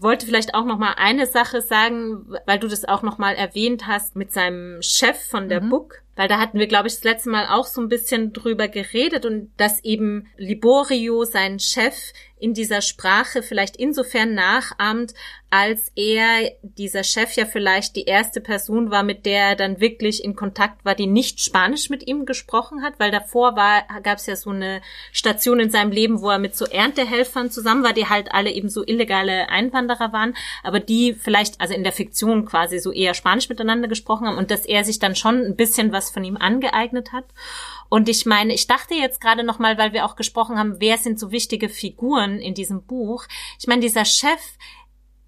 [0.00, 3.86] wollte vielleicht auch noch mal eine Sache sagen, weil du das auch noch mal erwähnt
[3.86, 5.70] hast mit seinem Chef von der mhm.
[5.70, 6.02] Book.
[6.16, 9.26] Weil da hatten wir, glaube ich, das letzte Mal auch so ein bisschen drüber geredet
[9.26, 12.12] und dass eben Liborio, sein Chef,
[12.44, 15.14] in dieser Sprache vielleicht insofern nachahmt,
[15.48, 20.22] als er, dieser Chef ja vielleicht die erste Person war, mit der er dann wirklich
[20.22, 24.26] in Kontakt war, die nicht Spanisch mit ihm gesprochen hat, weil davor war, gab es
[24.26, 28.08] ja so eine Station in seinem Leben, wo er mit so Erntehelfern zusammen war, die
[28.08, 32.78] halt alle eben so illegale Einwanderer waren, aber die vielleicht, also in der Fiktion quasi
[32.78, 36.10] so eher Spanisch miteinander gesprochen haben und dass er sich dann schon ein bisschen was
[36.10, 37.24] von ihm angeeignet hat.
[37.88, 40.98] Und ich meine, ich dachte jetzt gerade noch mal, weil wir auch gesprochen haben, wer
[40.98, 43.26] sind so wichtige Figuren in diesem Buch?
[43.58, 44.40] Ich meine, dieser Chef,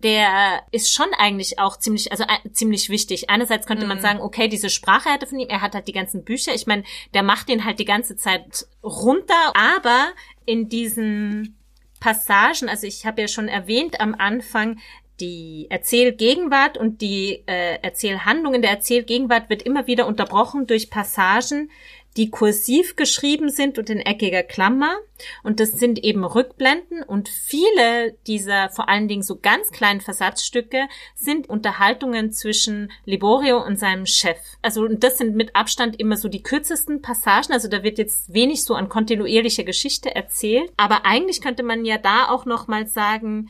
[0.02, 3.30] der ist schon eigentlich auch ziemlich, also äh, ziemlich wichtig.
[3.30, 4.02] Einerseits könnte man mhm.
[4.02, 6.54] sagen, okay, diese Sprache hatte von ihm, er hat halt die ganzen Bücher.
[6.54, 6.84] Ich meine,
[7.14, 10.12] der macht den halt die ganze Zeit runter, aber
[10.44, 11.58] in diesen
[12.00, 14.78] Passagen, also ich habe ja schon erwähnt am Anfang,
[15.20, 21.70] die Erzählgegenwart und die äh, Erzählhandlung in der Erzählgegenwart wird immer wieder unterbrochen durch Passagen,
[22.16, 24.96] die kursiv geschrieben sind und in eckiger Klammer.
[25.42, 30.88] Und das sind eben Rückblenden und viele dieser vor allen Dingen so ganz kleinen Versatzstücke
[31.14, 34.38] sind Unterhaltungen zwischen Liborio und seinem Chef.
[34.62, 37.52] Also das sind mit Abstand immer so die kürzesten Passagen.
[37.52, 40.70] Also da wird jetzt wenig so an kontinuierlicher Geschichte erzählt.
[40.76, 43.48] Aber eigentlich könnte man ja da auch noch mal sagen,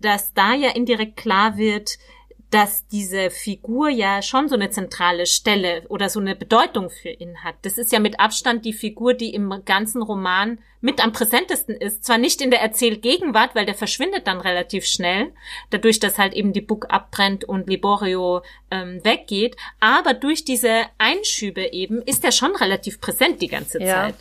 [0.00, 1.98] dass da ja indirekt klar wird,
[2.50, 7.44] dass diese Figur ja schon so eine zentrale Stelle oder so eine Bedeutung für ihn
[7.44, 7.56] hat.
[7.62, 12.04] Das ist ja mit Abstand die Figur, die im ganzen Roman mit am präsentesten ist.
[12.04, 15.32] Zwar nicht in der Erzählgegenwart, weil der verschwindet dann relativ schnell,
[15.70, 21.72] dadurch, dass halt eben die Buch abbrennt und Liborio ähm, weggeht, aber durch diese Einschübe
[21.72, 24.04] eben ist er schon relativ präsent die ganze ja.
[24.04, 24.14] Zeit.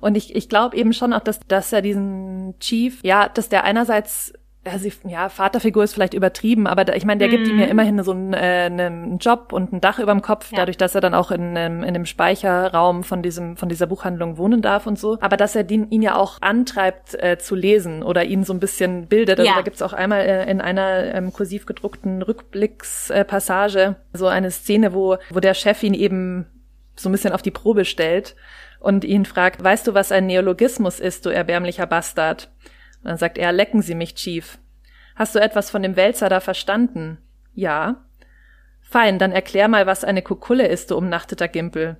[0.00, 3.64] Und ich, ich glaube eben schon auch, dass, dass er diesen Chief, ja, dass der
[3.64, 4.32] einerseits
[4.64, 7.70] also ja, Vaterfigur ist vielleicht übertrieben, aber da, ich meine, der gibt ihm ja mhm.
[7.72, 10.58] immerhin so einen, äh, einen Job und ein Dach über dem Kopf, ja.
[10.58, 14.38] dadurch, dass er dann auch in, in, in dem Speicherraum von diesem von dieser Buchhandlung
[14.38, 15.18] wohnen darf und so.
[15.20, 18.60] Aber dass er den, ihn ja auch antreibt äh, zu lesen oder ihn so ein
[18.60, 19.40] bisschen bildet.
[19.40, 19.56] Also ja.
[19.56, 24.94] da gibt's auch einmal äh, in einer ähm, kursiv gedruckten Rückblickspassage äh, so eine Szene,
[24.94, 26.46] wo wo der Chef ihn eben
[26.94, 28.36] so ein bisschen auf die Probe stellt
[28.78, 32.48] und ihn fragt, weißt du, was ein Neologismus ist, du erbärmlicher Bastard?
[33.02, 34.58] Und dann sagt er, lecken Sie mich, Chief.
[35.16, 37.18] Hast du etwas von dem Wälzer da verstanden?
[37.54, 38.04] Ja.
[38.80, 41.96] Fein, dann erklär mal, was eine Kukulle ist, du umnachteter Gimpel.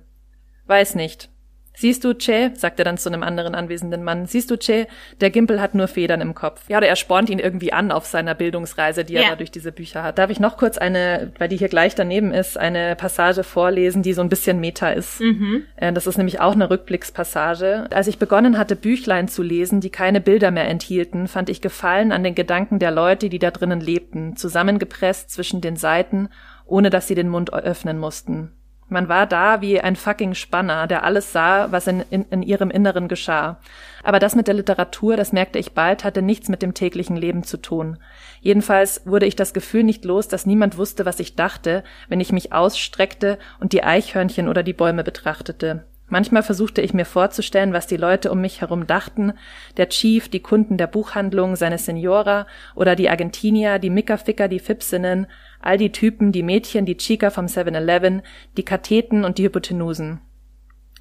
[0.65, 1.29] Weiß nicht.
[1.75, 4.87] Siehst du, Che, sagt er dann zu einem anderen anwesenden Mann, siehst du, Che,
[5.21, 6.61] der Gimpel hat nur Federn im Kopf.
[6.69, 9.71] Ja, oder er spornt ihn irgendwie an auf seiner Bildungsreise, die er da durch diese
[9.71, 10.17] Bücher hat.
[10.19, 14.13] Darf ich noch kurz eine, weil die hier gleich daneben ist, eine Passage vorlesen, die
[14.13, 15.19] so ein bisschen Meta ist.
[15.19, 15.63] Mhm.
[15.75, 17.87] Äh, das ist nämlich auch eine Rückblickspassage.
[17.91, 22.11] Als ich begonnen hatte, Büchlein zu lesen, die keine Bilder mehr enthielten, fand ich Gefallen
[22.11, 26.29] an den Gedanken der Leute, die da drinnen lebten, zusammengepresst zwischen den Seiten,
[26.65, 28.51] ohne dass sie den Mund öffnen mussten.
[28.89, 32.69] Man war da wie ein fucking Spanner, der alles sah, was in, in, in ihrem
[32.69, 33.59] Inneren geschah.
[34.03, 37.43] Aber das mit der Literatur, das merkte ich bald, hatte nichts mit dem täglichen Leben
[37.43, 37.97] zu tun.
[38.41, 42.31] Jedenfalls wurde ich das Gefühl nicht los, dass niemand wusste, was ich dachte, wenn ich
[42.31, 45.85] mich ausstreckte und die Eichhörnchen oder die Bäume betrachtete.
[46.09, 49.33] Manchmal versuchte ich mir vorzustellen, was die Leute um mich herum dachten,
[49.77, 55.25] der Chief, die Kunden der Buchhandlung, seine Senora oder die Argentinier, die Mickerficker, die Fipsinnen,
[55.63, 58.21] all die Typen, die Mädchen, die Chica vom 7-Eleven,
[58.57, 60.19] die Katheten und die Hypotenusen.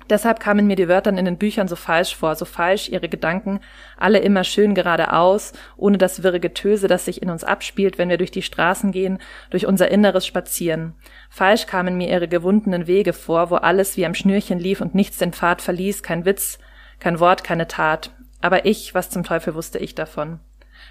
[0.09, 3.61] Deshalb kamen mir die Wörter in den Büchern so falsch vor, so falsch ihre Gedanken,
[3.97, 8.19] alle immer schön geradeaus, ohne das wirre Getöse, das sich in uns abspielt, wenn wir
[8.19, 9.19] durch die Straßen gehen,
[9.51, 10.95] durch unser Inneres spazieren.
[11.31, 15.19] Falsch kamen mir ihre gewundenen Wege vor, wo alles wie am Schnürchen lief und nichts
[15.19, 16.59] den Pfad verließ, kein Witz,
[16.99, 18.11] kein Wort, keine Tat.
[18.41, 20.41] Aber ich, was zum Teufel wusste ich davon?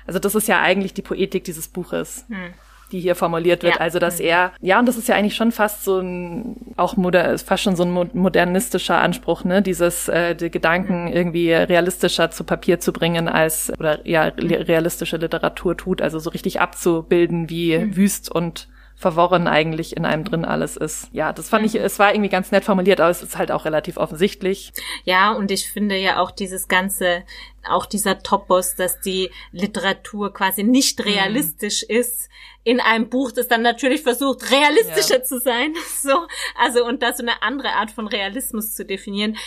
[0.07, 2.25] Also das ist ja eigentlich die Poetik dieses Buches.
[2.29, 2.53] Hm
[2.91, 3.75] die hier formuliert wird.
[3.75, 3.81] Ja.
[3.81, 4.25] Also, dass mhm.
[4.25, 7.75] er, ja, und das ist ja eigentlich schon fast so ein, auch moder, fast schon
[7.75, 11.13] so ein modernistischer Anspruch, ne, dieses, äh, die Gedanken mhm.
[11.13, 14.51] irgendwie realistischer zu Papier zu bringen als, oder ja, mhm.
[14.51, 17.95] realistische Literatur tut, also so richtig abzubilden, wie mhm.
[17.95, 18.67] wüst und
[19.01, 21.09] verworren eigentlich in einem drin alles ist.
[21.11, 23.65] Ja, das fand ich, es war irgendwie ganz nett formuliert, aber es ist halt auch
[23.65, 24.73] relativ offensichtlich.
[25.05, 27.23] Ja, und ich finde ja auch dieses ganze,
[27.67, 31.05] auch dieser Topos, dass die Literatur quasi nicht mhm.
[31.05, 31.95] realistisch mhm.
[31.95, 32.29] ist,
[32.63, 35.23] in einem Buch, das dann natürlich versucht, realistischer ja.
[35.23, 35.73] zu sein.
[36.01, 36.25] So,
[36.59, 39.37] also und da so eine andere Art von Realismus zu definieren.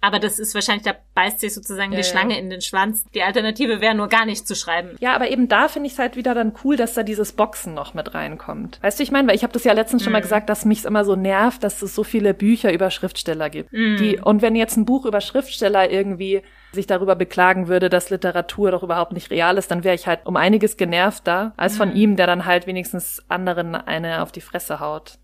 [0.00, 2.40] Aber das ist wahrscheinlich, da beißt sich sozusagen ja, die Schlange ja.
[2.40, 3.04] in den Schwanz.
[3.14, 4.96] Die Alternative wäre nur gar nicht zu schreiben.
[5.00, 7.72] Ja, aber eben da finde ich es halt wieder dann cool, dass da dieses Boxen
[7.72, 8.78] noch mit reinkommt.
[8.82, 10.04] Weißt du, ich meine, weil ich habe das ja letztens mm.
[10.04, 10.24] schon mal mhm.
[10.24, 13.72] gesagt, dass mich immer so nervt, dass es so viele Bücher über Schriftsteller gibt.
[13.72, 13.96] Mm.
[13.96, 16.42] Die, und wenn jetzt ein Buch über Schriftsteller irgendwie
[16.74, 20.26] sich darüber beklagen würde, dass Literatur doch überhaupt nicht real ist, dann wäre ich halt
[20.26, 21.96] um einiges genervter als von mm.
[21.96, 25.18] ihm, der dann halt wenigstens anderen eine auf die Fresse haut.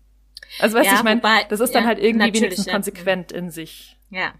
[0.59, 3.49] Also weißt du, ja, ich meine, das ist dann ja, halt irgendwie wenigstens konsequent in
[3.51, 3.97] sich.
[4.09, 4.33] Ja,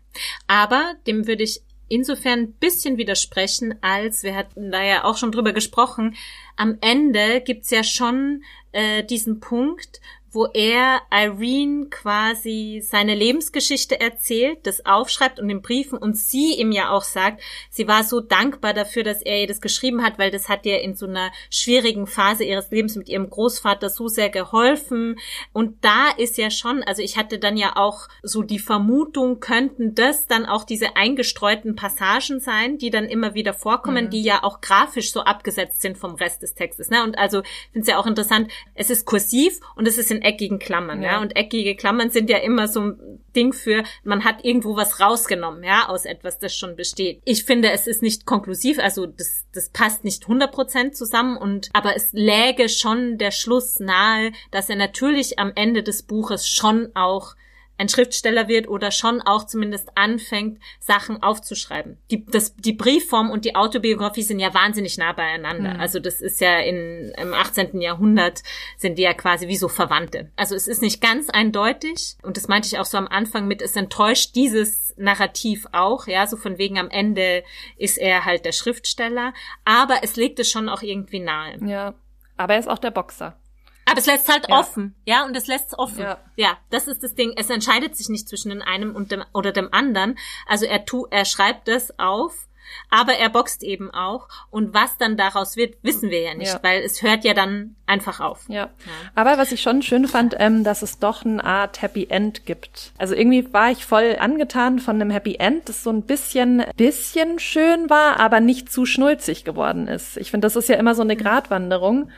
[0.47, 5.32] aber dem würde ich insofern ein bisschen widersprechen, als wir hatten da ja auch schon
[5.32, 6.16] drüber gesprochen,
[6.55, 9.99] am Ende gibt's ja schon äh, diesen Punkt,
[10.32, 16.72] wo er Irene quasi seine Lebensgeschichte erzählt, das aufschreibt und in Briefen und sie ihm
[16.72, 20.32] ja auch sagt, sie war so dankbar dafür, dass er ihr das geschrieben hat, weil
[20.32, 24.30] das hat ihr in so einer schwierigen Phase ihres Lebens mit ihrem Großvater so sehr
[24.30, 25.20] geholfen.
[25.52, 29.96] Und da ist ja schon, also ich hatte dann ja auch so die Vermutung, könnten
[29.96, 34.10] das dann auch diese eingestreuten Passagen sein, die dann immer wieder vorkommen, mhm.
[34.10, 36.90] die ja auch grafisch so abgesetzt sind vom Rest des Textes.
[36.90, 37.04] Ne?
[37.04, 40.60] Und also finde es ja auch interessant, es ist kursiv und es ist in eckigen
[40.60, 41.14] Klammern, ja.
[41.14, 41.22] ja.
[41.22, 45.64] Und eckige Klammern sind ja immer so ein Ding für, man hat irgendwo was rausgenommen,
[45.64, 47.22] ja, aus etwas, das schon besteht.
[47.26, 51.96] Ich finde, es ist nicht konklusiv, also das, das passt nicht 100% zusammen und, aber
[51.96, 57.36] es läge schon der Schluss nahe, dass er natürlich am Ende des Buches schon auch
[57.82, 61.98] ein Schriftsteller wird oder schon auch zumindest anfängt, Sachen aufzuschreiben.
[62.12, 65.74] Die, das, die Briefform und die Autobiografie sind ja wahnsinnig nah beieinander.
[65.74, 65.80] Mhm.
[65.80, 67.82] Also das ist ja in, im 18.
[67.82, 68.44] Jahrhundert
[68.78, 70.30] sind die ja quasi wie so Verwandte.
[70.36, 73.64] Also es ist nicht ganz eindeutig und das meinte ich auch so am Anfang mit,
[73.64, 77.44] es enttäuscht dieses Narrativ auch, ja, so von wegen am Ende
[77.78, 79.34] ist er halt der Schriftsteller,
[79.66, 81.58] aber es legt es schon auch irgendwie nahe.
[81.66, 81.96] Ja,
[82.38, 83.38] aber er ist auch der Boxer.
[83.86, 84.60] Aber es lässt halt ja.
[84.60, 86.02] offen, ja, und es lässt es offen.
[86.02, 86.20] Ja.
[86.36, 87.34] ja, das ist das Ding.
[87.36, 90.18] Es entscheidet sich nicht zwischen dem einen und dem oder dem anderen.
[90.48, 92.48] Also er tu, er schreibt das auf,
[92.90, 94.28] aber er boxt eben auch.
[94.50, 96.60] Und was dann daraus wird, wissen wir ja nicht, ja.
[96.62, 98.46] weil es hört ja dann einfach auf.
[98.48, 98.56] Ja.
[98.56, 98.72] ja.
[99.16, 102.92] Aber was ich schon schön fand, ähm, dass es doch eine Art Happy End gibt.
[102.98, 107.40] Also irgendwie war ich voll angetan von einem Happy End, das so ein bisschen, bisschen
[107.40, 110.18] schön war, aber nicht zu schnulzig geworden ist.
[110.18, 111.20] Ich finde, das ist ja immer so eine mhm.
[111.20, 112.12] Gratwanderung.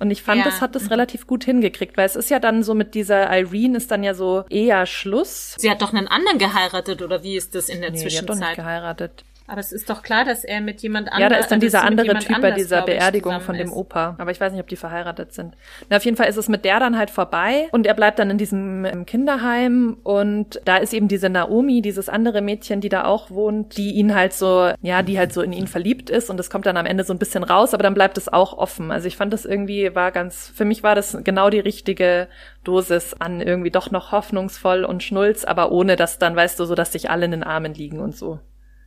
[0.00, 0.44] Und ich fand, ja.
[0.44, 3.76] das hat es relativ gut hingekriegt, weil es ist ja dann so mit dieser Irene
[3.76, 5.54] ist dann ja so eher Schluss.
[5.58, 8.26] Sie hat doch einen anderen geheiratet oder wie ist das in der nee, Zwischenzeit?
[8.26, 9.24] Sie hat doch nicht geheiratet.
[9.50, 11.22] Aber es ist doch klar, dass er mit jemand anderem.
[11.22, 14.14] Ja, da ist dann dieser andere Typ bei dieser Beerdigung von dem Opa.
[14.18, 15.56] Aber ich weiß nicht, ob die verheiratet sind.
[15.88, 18.30] Na, auf jeden Fall ist es mit der dann halt vorbei und er bleibt dann
[18.30, 23.30] in diesem Kinderheim und da ist eben diese Naomi, dieses andere Mädchen, die da auch
[23.30, 26.48] wohnt, die ihn halt so, ja, die halt so in ihn verliebt ist und das
[26.48, 28.92] kommt dann am Ende so ein bisschen raus, aber dann bleibt es auch offen.
[28.92, 32.28] Also ich fand das irgendwie war ganz, für mich war das genau die richtige
[32.62, 36.76] Dosis an irgendwie doch noch hoffnungsvoll und Schnulz, aber ohne dass dann, weißt du, so,
[36.76, 38.38] dass sich alle in den Armen liegen und so.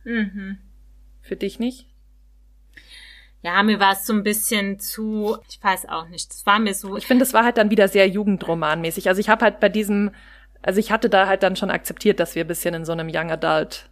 [0.04, 0.58] Mhm.
[1.22, 1.86] Für dich nicht?
[3.42, 6.72] Ja, mir war es so ein bisschen zu, ich weiß auch nicht, es war mir
[6.72, 6.96] so.
[6.96, 9.08] Ich finde, es war halt dann wieder sehr jugendromanmäßig.
[9.08, 10.12] Also ich habe halt bei diesem,
[10.62, 13.10] also ich hatte da halt dann schon akzeptiert, dass wir ein bisschen in so einem
[13.12, 13.90] Young Adult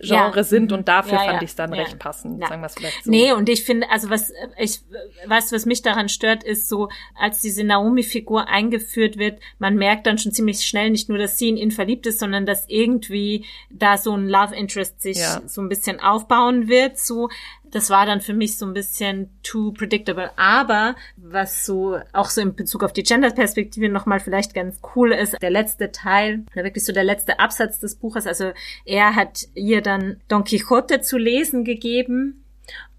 [0.00, 0.44] Genre ja.
[0.44, 3.10] sind und dafür ja, fand ich es dann recht passend, sagen wir es vielleicht so.
[3.10, 4.80] Nee, und ich finde, also was ich
[5.26, 10.18] was was mich daran stört, ist so, als diese Naomi-Figur eingeführt wird, man merkt dann
[10.18, 13.98] schon ziemlich schnell nicht nur, dass sie in ihn verliebt ist, sondern dass irgendwie da
[13.98, 17.28] so ein Love Interest sich so ein bisschen aufbauen wird, so
[17.72, 20.30] das war dann für mich so ein bisschen too predictable.
[20.36, 25.36] Aber was so auch so in Bezug auf die Gender-Perspektive nochmal vielleicht ganz cool ist,
[25.42, 28.52] der letzte Teil, oder wirklich so der letzte Absatz des Buches, also
[28.84, 32.44] er hat ihr dann Don Quixote zu lesen gegeben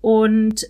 [0.02, 0.68] und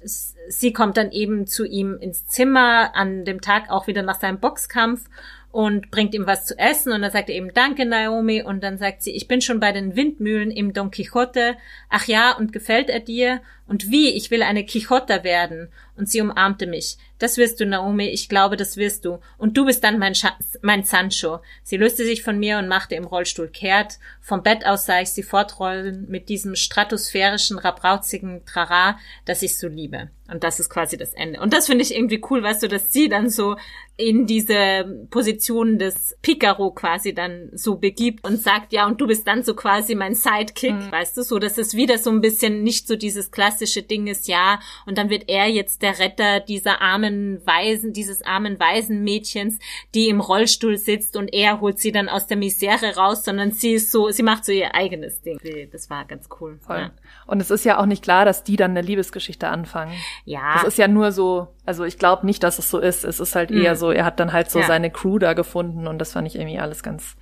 [0.50, 4.40] sie kommt dann eben zu ihm ins Zimmer an dem Tag auch wieder nach seinem
[4.40, 5.10] Boxkampf
[5.54, 6.92] und bringt ihm was zu essen.
[6.92, 8.42] Und dann sagt er eben Danke Naomi.
[8.42, 11.56] Und dann sagt sie ich bin schon bei den Windmühlen im Don Quixote.
[11.90, 16.22] Ach ja und gefällt er dir und wie ich will eine Quixota werden und sie
[16.22, 19.20] umarmte mich das wirst du, Naomi, ich glaube, das wirst du.
[19.38, 21.40] Und du bist dann mein, Schatz, mein Sancho.
[21.64, 23.98] Sie löste sich von mir und machte im Rollstuhl kehrt.
[24.20, 29.70] Vom Bett aus sah ich sie fortrollen mit diesem stratosphärischen, rabrauzigen Trara, das ich so
[29.70, 30.10] liebe.
[30.30, 31.40] Und das ist quasi das Ende.
[31.40, 33.56] Und das finde ich irgendwie cool, weißt du, dass sie dann so
[33.96, 39.28] in diese Position des Picaro quasi dann so begibt und sagt, ja, und du bist
[39.28, 40.92] dann so quasi mein Sidekick, mhm.
[40.92, 44.28] weißt du, so, dass es wieder so ein bisschen nicht so dieses klassische Ding ist,
[44.28, 49.60] ja, und dann wird er jetzt der Retter dieser armen Waisen, dieses armen Waisenmädchens,
[49.94, 53.74] die im Rollstuhl sitzt und er holt sie dann aus der Misere raus, sondern sie
[53.74, 55.40] ist so, sie macht so ihr eigenes Ding.
[55.72, 56.60] Das war ganz cool.
[56.70, 56.92] Ja.
[57.26, 59.94] Und es ist ja auch nicht klar, dass die dann eine Liebesgeschichte anfangen.
[60.26, 60.58] Ja.
[60.58, 63.04] Es ist ja nur so, also ich glaube nicht, dass es so ist.
[63.04, 63.62] Es ist halt mhm.
[63.62, 64.68] eher so, er hat dann halt so ja.
[64.68, 67.16] seine Crew da gefunden und das fand ich irgendwie alles ganz,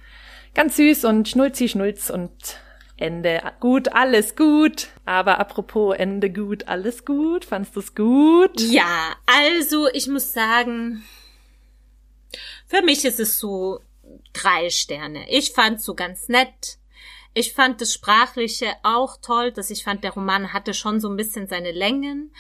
[0.54, 2.32] ganz süß und schnulzi schnulz und
[3.02, 4.90] Ende gut, alles gut.
[5.06, 7.46] Aber apropos Ende gut, alles gut.
[7.46, 8.60] Fandst du's gut?
[8.62, 11.04] Ja, also ich muss sagen,
[12.68, 13.82] für mich ist es so
[14.34, 15.30] drei Sterne.
[15.30, 16.78] Ich fand's so ganz nett.
[17.34, 21.18] Ich fand das Sprachliche auch toll, dass ich fand, der Roman hatte schon so ein
[21.18, 22.34] bisschen seine Längen.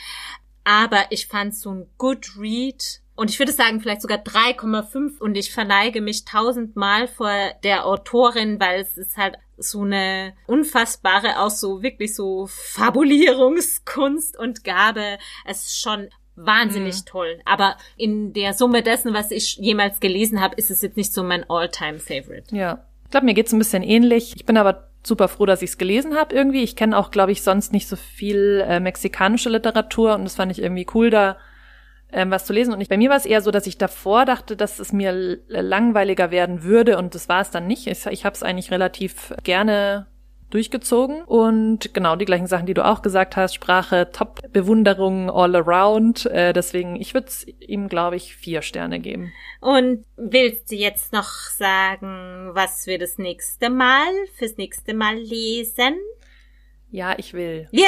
[0.64, 5.36] Aber ich fand so ein Good Read und ich würde sagen vielleicht sogar 3,5 und
[5.36, 7.32] ich verneige mich tausendmal vor
[7.64, 14.64] der Autorin, weil es ist halt so eine unfassbare, auch so wirklich so Fabulierungskunst und
[14.64, 15.18] Gabe.
[15.45, 17.05] Es ist schon wahnsinnig mhm.
[17.05, 17.39] toll.
[17.45, 21.24] Aber in der Summe dessen, was ich jemals gelesen habe, ist es jetzt nicht so
[21.24, 22.55] mein All-Time-Favorite.
[22.55, 22.86] Ja.
[23.05, 24.34] Ich glaube, mir geht's ein bisschen ähnlich.
[24.36, 26.64] Ich bin aber super froh, dass ich es gelesen habe irgendwie.
[26.64, 30.51] Ich kenne auch, glaube ich, sonst nicht so viel äh, mexikanische Literatur und das fand
[30.51, 31.38] ich irgendwie cool, da
[32.12, 32.74] ähm, was zu lesen.
[32.74, 35.39] Und ich, bei mir war es eher so, dass ich davor dachte, dass es mir
[35.47, 37.88] langweiliger werden würde und das war es dann nicht.
[37.88, 40.07] Ich, ich habe es eigentlich relativ gerne
[40.51, 45.55] durchgezogen und genau die gleichen Sachen, die du auch gesagt hast, Sprache, Top, Bewunderung all
[45.55, 46.26] around.
[46.26, 49.32] Äh, deswegen, ich würde ihm, glaube ich, vier Sterne geben.
[49.62, 55.95] Und willst du jetzt noch sagen, was wir das nächste Mal fürs nächste Mal lesen?
[56.89, 57.70] Ja, ich will.
[57.72, 57.86] Yeah.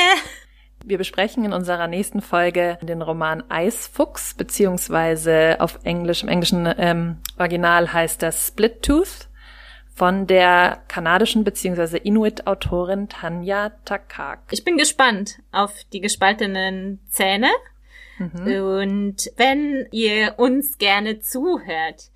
[0.86, 7.18] Wir besprechen in unserer nächsten Folge den Roman Eisfuchs, beziehungsweise auf Englisch, im englischen ähm,
[7.38, 9.30] Original heißt das Split Tooth
[9.96, 14.42] von der kanadischen beziehungsweise Inuit-Autorin Tanja Takak.
[14.52, 17.50] Ich bin gespannt auf die gespaltenen Zähne.
[18.18, 18.64] Mhm.
[18.64, 22.10] Und wenn ihr uns gerne zuhört,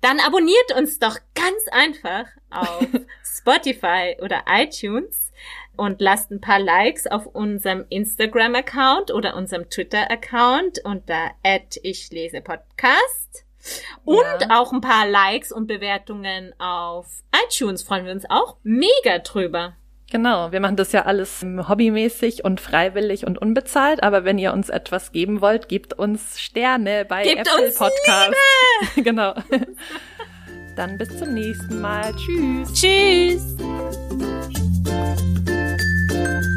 [0.00, 2.86] dann abonniert uns doch ganz einfach auf
[3.22, 5.23] Spotify oder iTunes
[5.76, 11.30] und lasst ein paar Likes auf unserem Instagram-Account oder unserem Twitter-Account unter
[11.82, 13.44] ich lese Podcast.
[14.04, 14.60] Und ja.
[14.60, 19.74] auch ein paar Likes und Bewertungen auf iTunes freuen wir uns auch mega drüber.
[20.10, 24.68] Genau, wir machen das ja alles hobbymäßig und freiwillig und unbezahlt, aber wenn ihr uns
[24.68, 28.34] etwas geben wollt, gebt uns Sterne bei gebt Apple uns Podcast.
[28.94, 29.02] Liebe.
[29.10, 29.34] genau.
[30.76, 32.14] Dann bis zum nächsten Mal.
[32.14, 32.72] Tschüss.
[32.74, 33.56] Tschüss.
[36.24, 36.53] Thank you.